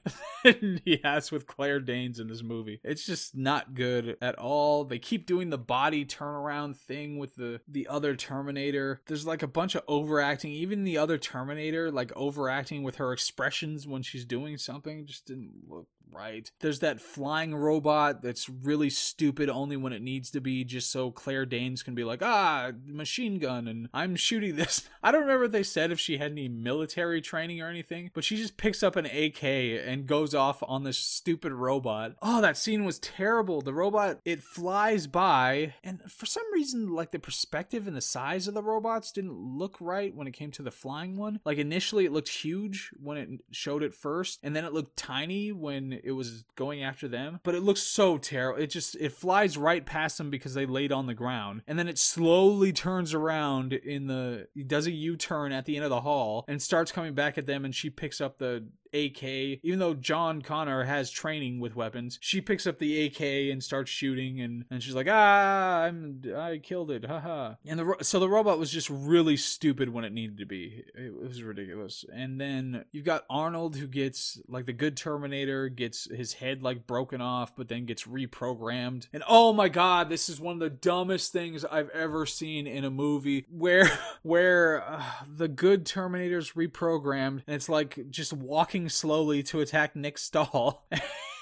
than 0.43 0.81
he 0.83 0.99
has 1.03 1.31
with 1.31 1.47
Claire 1.47 1.79
Danes 1.79 2.19
in 2.19 2.27
this 2.27 2.43
movie. 2.43 2.72
It's 2.83 3.05
just 3.05 3.35
not 3.35 3.73
good 3.73 4.17
at 4.21 4.35
all. 4.35 4.83
They 4.85 4.99
keep 4.99 5.25
doing 5.25 5.49
the 5.49 5.57
body 5.57 6.05
turnaround 6.05 6.77
thing 6.77 7.17
with 7.17 7.35
the 7.35 7.61
the 7.67 7.87
other 7.87 8.15
Terminator. 8.15 9.01
There's 9.07 9.25
like 9.25 9.43
a 9.43 9.47
bunch 9.47 9.75
of 9.75 9.83
overacting. 9.87 10.51
Even 10.51 10.83
the 10.83 10.97
other 10.97 11.17
Terminator, 11.17 11.91
like 11.91 12.11
overacting 12.15 12.83
with 12.83 12.95
her 12.95 13.13
expressions 13.13 13.87
when 13.87 14.01
she's 14.01 14.25
doing 14.25 14.57
something, 14.57 15.05
just 15.05 15.25
didn't 15.25 15.53
look 15.67 15.87
right. 16.15 16.49
There's 16.59 16.79
that 16.79 17.01
flying 17.01 17.55
robot 17.55 18.21
that's 18.21 18.49
really 18.49 18.89
stupid 18.89 19.49
only 19.49 19.77
when 19.77 19.93
it 19.93 20.01
needs 20.01 20.31
to 20.31 20.41
be, 20.41 20.63
just 20.63 20.91
so 20.91 21.11
Claire 21.11 21.45
Danes 21.45 21.83
can 21.83 21.95
be 21.95 22.03
like, 22.03 22.21
ah, 22.21 22.71
machine 22.85 23.39
gun, 23.39 23.67
and 23.67 23.89
I'm 23.93 24.15
shooting 24.15 24.55
this. 24.55 24.89
I 25.03 25.11
don't 25.11 25.21
remember 25.21 25.45
if 25.45 25.51
they 25.51 25.63
said 25.63 25.91
if 25.91 25.99
she 25.99 26.17
had 26.17 26.31
any 26.31 26.47
military 26.47 27.21
training 27.21 27.61
or 27.61 27.69
anything, 27.69 28.11
but 28.13 28.23
she 28.23 28.37
just 28.37 28.57
picks 28.57 28.83
up 28.83 28.95
an 28.95 29.05
AK 29.05 29.43
and 29.43 30.07
goes 30.07 30.33
off 30.33 30.63
on 30.67 30.83
this 30.83 30.97
stupid 30.97 31.51
robot. 31.51 32.15
Oh, 32.21 32.41
that 32.41 32.57
scene 32.57 32.85
was 32.85 32.99
terrible. 32.99 33.61
The 33.61 33.73
robot, 33.73 34.19
it 34.25 34.43
flies 34.43 35.07
by, 35.07 35.73
and 35.83 36.01
for 36.09 36.25
some 36.25 36.43
reason, 36.53 36.93
like 36.93 37.11
the 37.11 37.19
perspective 37.19 37.87
and 37.87 37.95
the 37.95 38.01
size 38.01 38.47
of 38.47 38.53
the 38.53 38.63
robots 38.63 39.11
didn't 39.11 39.33
look 39.33 39.77
right 39.79 40.15
when 40.15 40.27
it 40.27 40.33
came 40.33 40.51
to 40.51 40.63
the 40.63 40.71
flying 40.71 41.17
one. 41.17 41.39
Like 41.45 41.57
initially, 41.57 42.05
it 42.05 42.11
looked 42.11 42.29
huge 42.29 42.91
when 43.01 43.17
it 43.17 43.29
showed 43.51 43.83
it 43.83 43.93
first, 43.93 44.39
and 44.43 44.55
then 44.55 44.65
it 44.65 44.73
looked 44.73 44.97
tiny 44.97 45.51
when 45.51 45.99
it 46.03 46.11
was 46.11 46.43
going 46.55 46.83
after 46.83 47.07
them, 47.07 47.39
but 47.43 47.55
it 47.55 47.61
looks 47.61 47.81
so 47.81 48.17
terrible. 48.17 48.61
It 48.61 48.67
just 48.67 48.95
it 48.95 49.13
flies 49.13 49.57
right 49.57 49.85
past 49.85 50.17
them 50.17 50.29
because 50.29 50.53
they 50.53 50.65
laid 50.65 50.91
on 50.91 51.07
the 51.07 51.13
ground, 51.13 51.61
and 51.67 51.79
then 51.79 51.87
it 51.87 51.97
slowly 51.97 52.73
turns 52.73 53.13
around 53.13 53.73
in 53.73 54.07
the 54.07 54.47
does 54.67 54.87
a 54.87 54.91
U-turn 54.91 55.51
at 55.51 55.65
the 55.65 55.75
end 55.75 55.85
of 55.85 55.89
the 55.89 56.01
hall 56.01 56.45
and 56.47 56.61
starts 56.61 56.91
coming 56.91 57.13
back 57.13 57.37
at 57.37 57.47
them, 57.47 57.65
and 57.65 57.73
she 57.73 57.89
picks 57.89 58.21
up 58.21 58.37
the 58.37 58.65
AK. 58.93 59.23
Even 59.63 59.79
though 59.79 59.93
John 59.93 60.41
Connor 60.41 60.83
has 60.83 61.09
training 61.09 61.59
with 61.59 61.75
weapons, 61.75 62.19
she 62.21 62.41
picks 62.41 62.67
up 62.67 62.79
the 62.79 63.05
AK 63.05 63.21
and 63.21 63.63
starts 63.63 63.91
shooting, 63.91 64.41
and, 64.41 64.65
and 64.69 64.81
she's 64.81 64.95
like, 64.95 65.07
"Ah, 65.09 65.81
I'm 65.83 66.21
I 66.35 66.57
killed 66.57 66.91
it, 66.91 67.05
haha." 67.05 67.55
And 67.65 67.79
the 67.79 67.95
so 68.01 68.19
the 68.19 68.29
robot 68.29 68.59
was 68.59 68.71
just 68.71 68.89
really 68.89 69.37
stupid 69.37 69.89
when 69.89 70.05
it 70.05 70.13
needed 70.13 70.37
to 70.37 70.45
be. 70.45 70.83
It 70.95 71.13
was 71.15 71.43
ridiculous. 71.43 72.05
And 72.13 72.39
then 72.39 72.85
you've 72.91 73.05
got 73.05 73.25
Arnold 73.29 73.75
who 73.75 73.87
gets 73.87 74.39
like 74.47 74.65
the 74.65 74.73
good 74.73 74.97
Terminator 74.97 75.69
gets 75.69 76.09
his 76.09 76.33
head 76.33 76.63
like 76.63 76.87
broken 76.87 77.21
off, 77.21 77.55
but 77.55 77.67
then 77.67 77.85
gets 77.85 78.03
reprogrammed. 78.03 79.07
And 79.13 79.23
oh 79.27 79.53
my 79.53 79.69
god, 79.69 80.09
this 80.09 80.29
is 80.29 80.39
one 80.39 80.53
of 80.53 80.59
the 80.59 80.69
dumbest 80.69 81.31
things 81.31 81.65
I've 81.65 81.89
ever 81.89 82.25
seen 82.25 82.67
in 82.67 82.83
a 82.85 82.91
movie 82.91 83.45
where 83.49 83.89
where 84.23 84.83
uh, 84.87 85.03
the 85.27 85.47
good 85.47 85.85
Terminator's 85.85 86.53
reprogrammed, 86.53 87.43
and 87.47 87.55
it's 87.55 87.69
like 87.69 88.09
just 88.09 88.33
walking 88.33 88.82
slowly 88.89 89.43
to 89.43 89.61
attack 89.61 89.95
Nick 89.95 90.17
Stahl. 90.17 90.85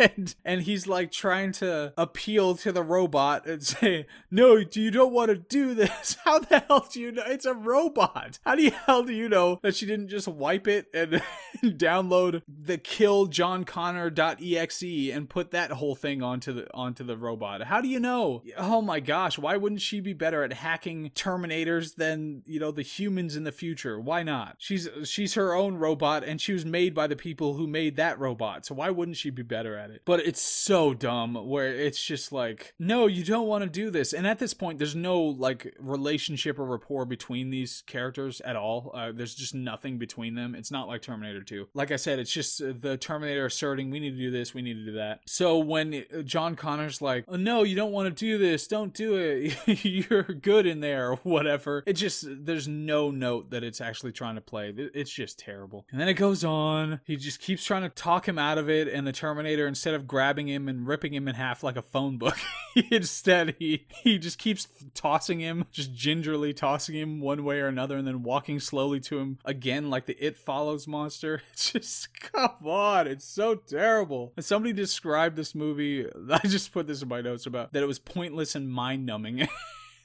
and 0.00 0.34
and 0.44 0.62
he's 0.62 0.86
like 0.86 1.12
trying 1.12 1.52
to 1.52 1.92
appeal 1.96 2.54
to 2.56 2.72
the 2.72 2.82
robot 2.82 3.46
and 3.46 3.62
say, 3.62 4.06
"No, 4.30 4.56
you 4.56 4.90
don't 4.90 5.12
want 5.12 5.28
to 5.28 5.36
do 5.36 5.74
this. 5.74 6.16
How 6.24 6.38
the 6.38 6.60
hell 6.60 6.86
do 6.90 7.00
you 7.00 7.12
know 7.12 7.22
it's 7.26 7.44
a 7.44 7.54
robot? 7.54 8.38
How 8.44 8.56
the 8.56 8.70
hell 8.70 9.04
do 9.04 9.12
you 9.12 9.28
know 9.28 9.60
that 9.62 9.76
she 9.76 9.86
didn't 9.86 10.08
just 10.08 10.28
wipe 10.28 10.66
it 10.66 10.86
and 10.94 11.22
download 11.78 12.42
the 12.48 12.78
kill 12.78 13.26
John 13.26 13.64
Connor.exe 13.64 14.82
and 14.82 15.28
put 15.28 15.50
that 15.50 15.72
whole 15.72 15.94
thing 15.94 16.22
onto 16.22 16.52
the 16.52 16.72
onto 16.74 17.04
the 17.04 17.16
robot? 17.16 17.64
How 17.64 17.80
do 17.80 17.88
you 17.88 18.00
know? 18.00 18.42
Oh 18.56 18.80
my 18.80 19.00
gosh, 19.00 19.38
why 19.38 19.56
wouldn't 19.56 19.82
she 19.82 20.00
be 20.00 20.12
better 20.12 20.42
at 20.42 20.52
hacking 20.52 21.10
Terminators 21.10 21.96
than 21.96 22.42
you 22.46 22.58
know 22.58 22.70
the 22.70 22.82
humans 22.82 23.36
in 23.36 23.44
the 23.44 23.52
future? 23.52 24.00
Why 24.00 24.22
not? 24.22 24.56
She's 24.58 24.88
she's 25.04 25.34
her 25.34 25.54
own 25.54 25.76
robot 25.76 26.24
and 26.24 26.40
she 26.40 26.52
was 26.52 26.64
made 26.64 26.94
by 26.94 27.06
the 27.06 27.16
people 27.16 27.54
who 27.54 27.66
made 27.66 27.96
that 27.96 28.18
robot. 28.18 28.64
So 28.64 28.74
why 28.74 28.90
wouldn't 28.90 29.16
she 29.16 29.30
be 29.30 29.42
better 29.42 29.76
at 29.76 29.89
it. 29.89 29.89
But 30.04 30.20
it's 30.20 30.40
so 30.40 30.94
dumb 30.94 31.34
where 31.34 31.74
it's 31.74 32.02
just 32.02 32.32
like, 32.32 32.74
no, 32.78 33.06
you 33.06 33.24
don't 33.24 33.46
want 33.46 33.64
to 33.64 33.70
do 33.70 33.90
this. 33.90 34.12
And 34.12 34.26
at 34.26 34.38
this 34.38 34.54
point, 34.54 34.78
there's 34.78 34.96
no 34.96 35.20
like 35.20 35.74
relationship 35.78 36.58
or 36.58 36.64
rapport 36.64 37.04
between 37.04 37.50
these 37.50 37.82
characters 37.86 38.40
at 38.42 38.56
all. 38.56 38.90
Uh, 38.94 39.12
there's 39.12 39.34
just 39.34 39.54
nothing 39.54 39.98
between 39.98 40.34
them. 40.34 40.54
It's 40.54 40.70
not 40.70 40.88
like 40.88 41.02
Terminator 41.02 41.42
2. 41.42 41.68
Like 41.74 41.90
I 41.90 41.96
said, 41.96 42.18
it's 42.18 42.32
just 42.32 42.60
uh, 42.60 42.72
the 42.78 42.96
Terminator 42.96 43.46
asserting, 43.46 43.90
we 43.90 44.00
need 44.00 44.12
to 44.12 44.18
do 44.18 44.30
this, 44.30 44.54
we 44.54 44.62
need 44.62 44.74
to 44.74 44.84
do 44.84 44.92
that. 44.92 45.20
So 45.26 45.58
when 45.58 45.94
uh, 45.94 46.22
John 46.22 46.56
Connor's 46.56 47.02
like, 47.02 47.24
oh, 47.28 47.36
no, 47.36 47.62
you 47.62 47.76
don't 47.76 47.92
want 47.92 48.08
to 48.08 48.24
do 48.24 48.38
this, 48.38 48.66
don't 48.66 48.94
do 48.94 49.16
it, 49.16 49.84
you're 49.84 50.22
good 50.22 50.66
in 50.66 50.80
there, 50.80 51.12
or 51.12 51.16
whatever. 51.16 51.82
It 51.86 51.94
just, 51.94 52.24
there's 52.28 52.68
no 52.68 53.10
note 53.10 53.50
that 53.50 53.64
it's 53.64 53.80
actually 53.80 54.12
trying 54.12 54.36
to 54.36 54.40
play. 54.40 54.72
It's 54.76 55.10
just 55.10 55.38
terrible. 55.38 55.86
And 55.90 56.00
then 56.00 56.08
it 56.08 56.14
goes 56.14 56.44
on. 56.44 57.00
He 57.04 57.16
just 57.16 57.40
keeps 57.40 57.64
trying 57.64 57.82
to 57.82 57.88
talk 57.88 58.26
him 58.26 58.38
out 58.38 58.58
of 58.58 58.68
it, 58.68 58.88
and 58.88 59.06
the 59.06 59.12
Terminator, 59.12 59.66
instead 59.80 59.94
of 59.94 60.06
grabbing 60.06 60.46
him 60.46 60.68
and 60.68 60.86
ripping 60.86 61.14
him 61.14 61.26
in 61.26 61.34
half 61.34 61.62
like 61.62 61.74
a 61.74 61.80
phone 61.80 62.18
book, 62.18 62.36
instead 62.90 63.56
he 63.58 63.86
he 64.02 64.18
just 64.18 64.36
keeps 64.38 64.68
tossing 64.92 65.40
him, 65.40 65.64
just 65.72 65.94
gingerly 65.94 66.52
tossing 66.52 66.94
him 66.94 67.18
one 67.18 67.44
way 67.44 67.60
or 67.60 67.66
another, 67.66 67.96
and 67.96 68.06
then 68.06 68.22
walking 68.22 68.60
slowly 68.60 69.00
to 69.00 69.18
him 69.18 69.38
again 69.42 69.88
like 69.88 70.04
the 70.04 70.22
It 70.22 70.36
Follows 70.36 70.86
monster. 70.86 71.40
It's 71.52 71.72
just 71.72 72.20
come 72.20 72.66
on, 72.66 73.06
it's 73.06 73.24
so 73.24 73.54
terrible. 73.54 74.34
And 74.36 74.44
somebody 74.44 74.74
described 74.74 75.36
this 75.36 75.54
movie. 75.54 76.06
I 76.30 76.46
just 76.46 76.72
put 76.72 76.86
this 76.86 77.00
in 77.00 77.08
my 77.08 77.22
notes 77.22 77.46
about 77.46 77.72
that 77.72 77.82
it 77.82 77.86
was 77.86 77.98
pointless 77.98 78.54
and 78.54 78.70
mind 78.70 79.06
numbing. 79.06 79.48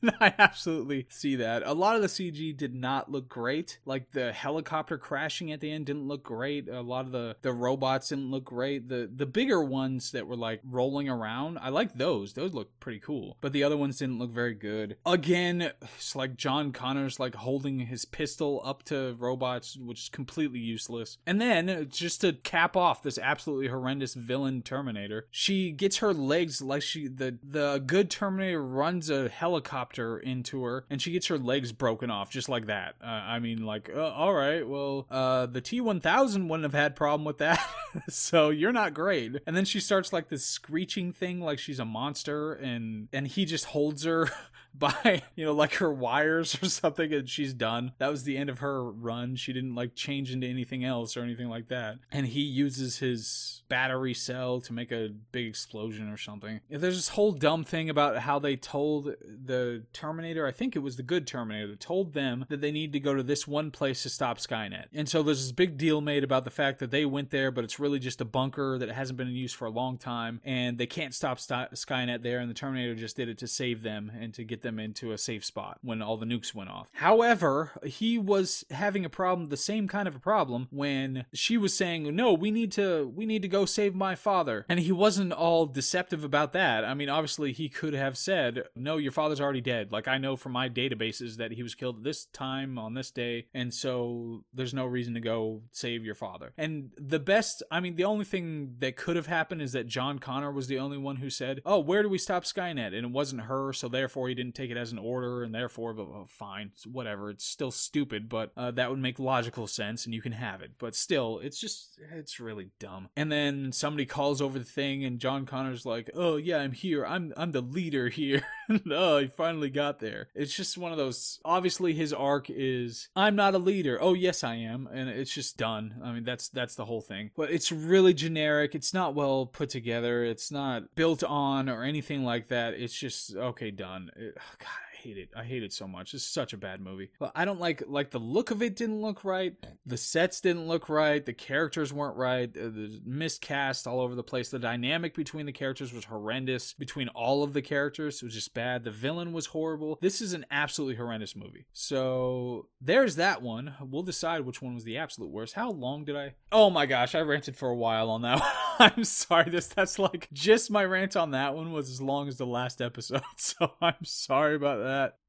I 0.20 0.34
absolutely 0.38 1.08
see 1.10 1.36
that. 1.38 1.64
A 1.66 1.74
lot 1.74 1.96
of 1.96 2.02
the 2.02 2.08
CG 2.08 2.56
did 2.56 2.76
not 2.76 3.12
look 3.12 3.30
great. 3.30 3.80
Like 3.86 4.12
the 4.12 4.32
helicopter 4.32 4.98
crashing 4.98 5.52
at 5.52 5.60
the 5.60 5.72
end 5.72 5.86
didn't 5.88 6.08
look 6.08 6.24
great. 6.24 6.70
A 6.70 6.82
lot 6.82 7.06
of 7.06 7.12
the 7.12 7.36
the 7.42 7.54
robots 7.54 8.10
didn't 8.10 8.32
look 8.32 8.46
great. 8.46 8.90
The 8.90 9.10
the 9.14 9.26
bigger 9.26 9.64
ones 9.64 10.12
that 10.12 10.28
were 10.28 10.36
like 10.36 10.62
rolling 10.64 11.10
around, 11.10 11.58
I 11.60 11.70
like 11.70 11.96
those. 11.96 12.34
Those 12.34 12.54
look 12.54 12.80
pretty 12.80 13.00
cool. 13.00 13.38
But 13.42 13.54
the 13.54 13.64
other 13.64 13.78
ones 13.78 13.98
didn't 13.98 14.20
look 14.20 14.32
very 14.32 14.54
good. 14.54 14.98
Again, 15.06 15.72
it's 15.98 16.16
like 16.16 16.36
John 16.38 16.72
Connor's 16.72 17.20
like 17.20 17.36
holding 17.36 17.80
his 17.80 18.06
pistol 18.06 18.62
up 18.64 18.84
to 18.84 19.16
robots, 19.18 19.78
which 19.78 20.04
is 20.04 20.10
completely 20.10 20.60
useless. 20.60 21.18
And 21.26 21.42
then 21.42 21.88
just 21.90 22.22
to 22.22 22.34
cap 22.34 22.76
off 22.76 23.04
this 23.04 23.18
absolutely 23.18 23.68
horrendous 23.68 24.14
villain 24.14 24.62
Terminator, 24.62 25.28
she 25.32 25.72
gets 25.72 25.98
her 25.98 26.14
legs 26.14 26.62
like 26.62 26.82
she 26.82 27.08
the 27.08 27.38
the 27.44 27.84
good 27.86 28.10
Terminator 28.10 28.64
runs 28.64 29.10
a 29.10 29.30
helicopter 29.30 29.85
helicopter 29.86 30.18
into 30.20 30.64
her 30.64 30.86
and 30.90 31.02
she 31.02 31.12
gets 31.12 31.28
her 31.28 31.38
legs 31.38 31.72
broken 31.72 32.10
off 32.10 32.30
just 32.32 32.50
like 32.50 32.68
that. 32.68 32.96
Uh, 33.02 33.08
I 33.08 33.40
mean, 33.40 33.66
like, 33.66 33.90
uh, 33.94 34.02
all 34.02 34.34
right, 34.34 34.68
well, 34.68 35.06
uh, 35.10 35.46
the 35.46 35.62
T1000 35.62 36.48
wouldn't 36.48 36.64
have 36.64 36.74
had 36.74 36.96
problem 36.96 37.26
with 37.26 37.40
that. 37.40 37.60
so 38.10 38.50
you're 38.50 38.72
not 38.72 38.94
great. 38.94 39.34
And 39.46 39.56
then 39.56 39.66
she 39.66 39.80
starts 39.80 40.14
like 40.14 40.30
this 40.30 40.46
screeching 40.46 41.14
thing 41.14 41.40
like 41.40 41.60
she's 41.60 41.80
a 41.80 41.86
monster 41.86 42.54
and 42.54 43.08
and 43.14 43.28
he 43.28 43.46
just 43.46 43.66
holds 43.66 44.04
her 44.04 44.30
by 44.78 45.24
you 45.36 45.46
know 45.46 45.54
like 45.54 45.76
her 45.76 45.92
wires 45.92 46.58
or 46.62 46.68
something 46.68 47.14
and 47.14 47.30
she's 47.30 47.54
done. 47.54 47.94
That 47.98 48.12
was 48.12 48.24
the 48.24 48.38
end 48.38 48.50
of 48.50 48.60
her 48.60 48.84
run. 48.84 49.36
She 49.36 49.54
didn't 49.54 49.76
like 49.76 49.96
change 49.96 50.32
into 50.32 50.48
anything 50.48 50.84
else 50.84 51.16
or 51.16 51.22
anything 51.22 51.50
like 51.50 51.70
that. 51.70 51.98
And 52.12 52.26
he 52.26 52.42
uses 52.42 53.00
his 53.00 53.64
battery 53.68 54.14
cell 54.14 54.62
to 54.62 54.74
make 54.74 54.92
a 54.92 55.10
big 55.32 55.48
explosion 55.48 56.10
or 56.10 56.18
something. 56.18 56.60
There's 56.70 56.96
this 56.96 57.10
whole 57.10 57.32
dumb 57.32 57.64
thing 57.64 57.90
about 57.90 58.20
how 58.20 58.40
they 58.40 58.56
told 58.56 59.06
the 59.06 59.84
terminator 59.94 60.46
i 60.46 60.52
think 60.52 60.76
it 60.76 60.80
was 60.80 60.98
the 60.98 61.04
good 61.04 61.26
terminator 61.28 61.68
that 61.68 61.80
told 61.80 62.14
them 62.14 62.46
that 62.50 62.62
they 62.62 62.72
need 62.72 62.94
to 62.94 63.00
go 63.00 63.14
to 63.14 63.24
this 63.24 63.48
one 63.48 63.72
place 63.72 64.04
to 64.04 64.10
stop 64.10 64.38
skynet. 64.38 64.86
And 64.94 65.08
so 65.08 65.24
there's 65.24 65.42
this 65.42 65.52
big 65.52 65.78
deal 65.78 66.02
made 66.02 66.24
about 66.24 66.44
the 66.44 66.52
fact 66.52 66.80
that 66.80 66.92
they 66.92 67.06
went 67.06 67.32
there 67.32 67.52
but 67.52 67.64
it's 67.64 67.80
really 67.80 67.85
just 68.00 68.22
a 68.22 68.26
bunker 68.26 68.78
that 68.78 68.90
hasn't 68.90 69.18
been 69.18 69.28
in 69.28 69.36
use 69.36 69.54
for 69.54 69.66
a 69.66 69.70
long 69.70 69.98
time 69.98 70.42
and 70.44 70.78
they 70.78 70.88
can't 70.88 71.14
stop 71.14 71.38
skynet 71.40 72.24
there 72.24 72.40
and 72.40 72.50
the 72.50 72.54
terminator 72.54 72.96
just 72.96 73.16
did 73.16 73.30
it 73.30 73.38
to 73.38 73.48
save 73.48 73.84
them 73.84 74.12
and 74.20 74.34
to 74.34 74.44
get 74.44 74.62
them 74.62 74.80
into 74.80 75.12
a 75.12 75.18
safe 75.18 75.44
spot 75.46 75.80
when 75.82 76.02
all 76.02 76.18
the 76.18 76.26
nukes 76.26 76.54
went 76.54 76.70
off. 76.70 76.90
However, 76.94 77.72
he 77.86 78.18
was 78.18 78.66
having 78.72 79.06
a 79.06 79.10
problem, 79.10 79.50
the 79.50 79.58
same 79.58 79.88
kind 79.88 80.08
of 80.08 80.16
a 80.16 80.20
problem 80.20 80.68
when 80.72 81.26
she 81.34 81.58
was 81.58 81.74
saying, 81.74 82.16
"No, 82.16 82.34
we 82.34 82.52
need 82.52 82.72
to 82.74 83.12
we 83.16 83.26
need 83.26 83.42
to 83.42 83.48
go 83.48 83.66
save 83.66 83.96
my 83.96 84.16
father." 84.16 84.66
And 84.70 84.80
he 84.80 84.92
wasn't 84.92 85.34
all 85.34 85.66
deceptive 85.66 86.24
about 86.24 86.54
that. 86.54 86.84
I 86.86 86.94
mean, 86.94 87.10
obviously 87.10 87.52
he 87.52 87.70
could 87.70 87.94
have 87.94 88.18
said, 88.18 88.64
"No, 88.76 88.98
your 88.98 89.12
father's 89.12 89.42
already 89.42 89.62
dead." 89.62 89.92
Like 89.92 90.08
I 90.08 90.18
know 90.18 90.36
from 90.36 90.52
my 90.52 90.70
databases 90.70 91.38
that 91.38 91.52
he 91.52 91.64
was 91.64 91.76
killed 91.76 92.04
this 92.04 92.26
time 92.26 92.78
on 92.78 92.94
this 92.94 93.12
day, 93.12 93.48
and 93.54 93.74
so 93.74 94.44
there's 94.54 94.74
no 94.74 94.86
reason 94.86 95.14
to 95.14 95.20
go 95.20 95.62
save 95.72 96.06
your 96.06 96.16
father. 96.16 96.54
And 96.58 96.92
the 96.98 97.20
best, 97.20 97.64
I 97.72 97.80
mean, 97.80 97.96
the 97.96 98.06
only 98.06 98.26
thing 98.26 98.76
that 98.80 98.96
could 98.96 99.16
have 99.16 99.28
happened 99.28 99.62
is 99.62 99.74
that 99.74 99.88
John 99.88 100.20
Connor 100.20 100.52
was 100.52 100.68
the 100.68 100.80
only 100.80 100.98
one 100.98 101.18
who 101.18 101.30
said, 101.30 101.62
"Oh, 101.66 101.80
where 101.80 102.04
do 102.04 102.10
we 102.10 102.18
stop 102.18 102.44
Skynet?" 102.44 102.94
and 102.94 103.06
it 103.06 103.12
wasn't 103.12 103.44
her, 103.44 103.74
so 103.74 103.88
therefore 103.88 104.30
he 104.30 104.36
didn't 104.36 104.56
take 104.56 104.72
it 104.72 104.78
as 104.78 104.92
an 104.92 104.98
order, 104.98 105.44
and 105.44 105.54
therefore, 105.54 105.94
but, 105.94 106.30
fine, 106.30 106.72
whatever. 106.90 107.30
It's 107.30 107.46
still 107.46 107.72
stupid, 107.72 108.30
but 108.30 108.52
uh, 108.56 108.72
that 108.72 108.90
would 108.90 109.00
make 109.00 109.20
logical 109.20 109.68
sense, 109.68 110.06
and 110.06 110.14
you 110.14 110.22
can 110.22 110.34
have 110.34 110.62
it. 110.62 110.72
But 110.78 110.96
still, 110.96 111.40
it's 111.40 111.60
just, 111.60 112.00
it's 112.14 112.40
really 112.40 112.70
dumb. 112.80 113.10
And 113.16 113.32
then 113.32 113.72
somebody 113.72 114.06
calls 114.06 114.42
over 114.42 114.60
the 114.60 114.66
thing, 114.66 115.04
and 115.06 115.20
John 115.20 115.46
Connor's 115.46 115.86
like, 115.86 116.10
"Oh 116.14 116.38
yeah, 116.38 116.58
I'm 116.58 116.74
here. 116.74 117.06
I'm 117.06 117.34
I'm 117.38 117.52
the 117.52 117.62
leader 117.62 118.10
here." 118.10 118.44
oh, 118.92 119.20
he 119.20 119.28
finally 119.28 119.70
got 119.70 120.00
there. 120.00 120.30
It's 120.36 120.56
just 120.56 120.78
one 120.78 120.92
of 120.92 120.98
those. 120.98 121.40
Obviously, 121.46 121.94
his 121.94 122.14
arc 122.14 122.50
is, 122.50 123.10
"I'm 123.16 123.36
not 123.36 123.56
a 123.56 123.60
leader." 123.60 123.98
Oh 124.02 124.14
yes, 124.14 124.44
I 124.44 124.56
am, 124.56 124.88
and 124.92 125.10
it's 125.10 125.34
just 125.34 125.58
done. 125.58 126.02
I 126.04 126.12
mean, 126.12 126.24
that's 126.24 126.50
that's 126.50 126.76
the 126.76 126.86
whole 126.86 127.02
thing. 127.02 127.32
But 127.36 127.52
it's 127.52 127.72
really 127.72 128.14
generic. 128.14 128.76
It's 128.76 128.94
not 128.94 129.16
well 129.16 129.46
put 129.46 129.70
together. 129.70 130.24
It's 130.24 130.52
not 130.52 130.96
built 130.96 131.24
on 131.24 131.70
or 131.70 131.84
anything 131.84 132.24
like 132.24 132.50
that. 132.50 132.74
It's 132.74 132.98
just 132.98 133.36
okay, 133.36 133.72
done. 133.72 134.12
It, 134.16 134.38
oh, 134.38 134.56
God, 134.60 134.85
hate 135.06 135.18
it. 135.18 135.30
I 135.36 135.44
hate 135.44 135.62
it 135.64 135.72
so 135.72 135.88
much. 135.88 136.14
It's 136.14 136.24
such 136.24 136.54
a 136.54 136.58
bad 136.58 136.82
movie. 136.82 137.12
But 137.20 137.32
I 137.36 137.46
don't 137.46 137.60
like 137.60 137.84
like 137.88 138.10
the 138.12 138.20
look 138.20 138.50
of 138.50 138.62
it 138.64 138.76
didn't 138.76 139.02
look 139.02 139.24
right. 139.24 139.54
The 139.86 139.98
sets 139.98 140.42
didn't 140.42 140.68
look 140.68 140.90
right. 140.90 141.24
The 141.24 141.34
characters 141.34 141.94
weren't 141.94 142.18
right. 142.18 142.50
Uh, 142.50 142.64
the 142.64 143.02
miscast 143.06 143.86
all 143.86 144.00
over 144.00 144.16
the 144.16 144.24
place. 144.24 144.50
The 144.50 144.60
dynamic 144.60 145.14
between 145.16 145.46
the 145.46 145.52
characters 145.52 145.94
was 145.94 146.06
horrendous. 146.06 146.74
Between 146.74 147.08
all 147.10 147.44
of 147.44 147.54
the 147.54 147.62
characters, 147.62 148.22
it 148.22 148.26
was 148.26 148.34
just 148.34 148.54
bad. 148.54 148.84
The 148.84 148.92
villain 148.92 149.32
was 149.32 149.48
horrible. 149.48 150.00
This 150.02 150.22
is 150.22 150.34
an 150.34 150.46
absolutely 150.50 150.96
horrendous 150.96 151.36
movie. 151.36 151.68
So 151.74 152.68
there's 152.82 153.16
that 153.18 153.42
one. 153.44 153.76
We'll 153.82 154.04
decide 154.04 154.42
which 154.42 154.62
one 154.62 154.74
was 154.74 154.86
the 154.86 154.98
absolute 154.98 155.30
worst. 155.32 155.54
How 155.54 155.70
long 155.70 156.06
did 156.06 156.16
I? 156.16 156.34
Oh 156.52 156.70
my 156.72 156.88
gosh, 156.88 157.14
I 157.14 157.22
ranted 157.22 157.56
for 157.56 157.70
a 157.70 157.76
while 157.76 158.10
on 158.10 158.24
that 158.24 158.40
one. 158.80 158.92
I'm 158.96 159.04
sorry. 159.04 159.52
This 159.52 159.68
that's 159.68 160.00
like 160.00 160.30
just 160.34 160.72
my 160.72 160.84
rant 160.84 161.16
on 161.16 161.32
that 161.32 161.56
one 161.56 161.72
was 161.72 161.90
as 161.92 162.02
long 162.02 162.28
as 162.28 162.38
the 162.38 162.48
last 162.48 162.82
episode. 162.82 163.22
So 163.38 163.74
I'm 163.82 164.04
sorry 164.04 164.56
about 164.56 164.80
that 164.80 164.95
that. 164.96 165.25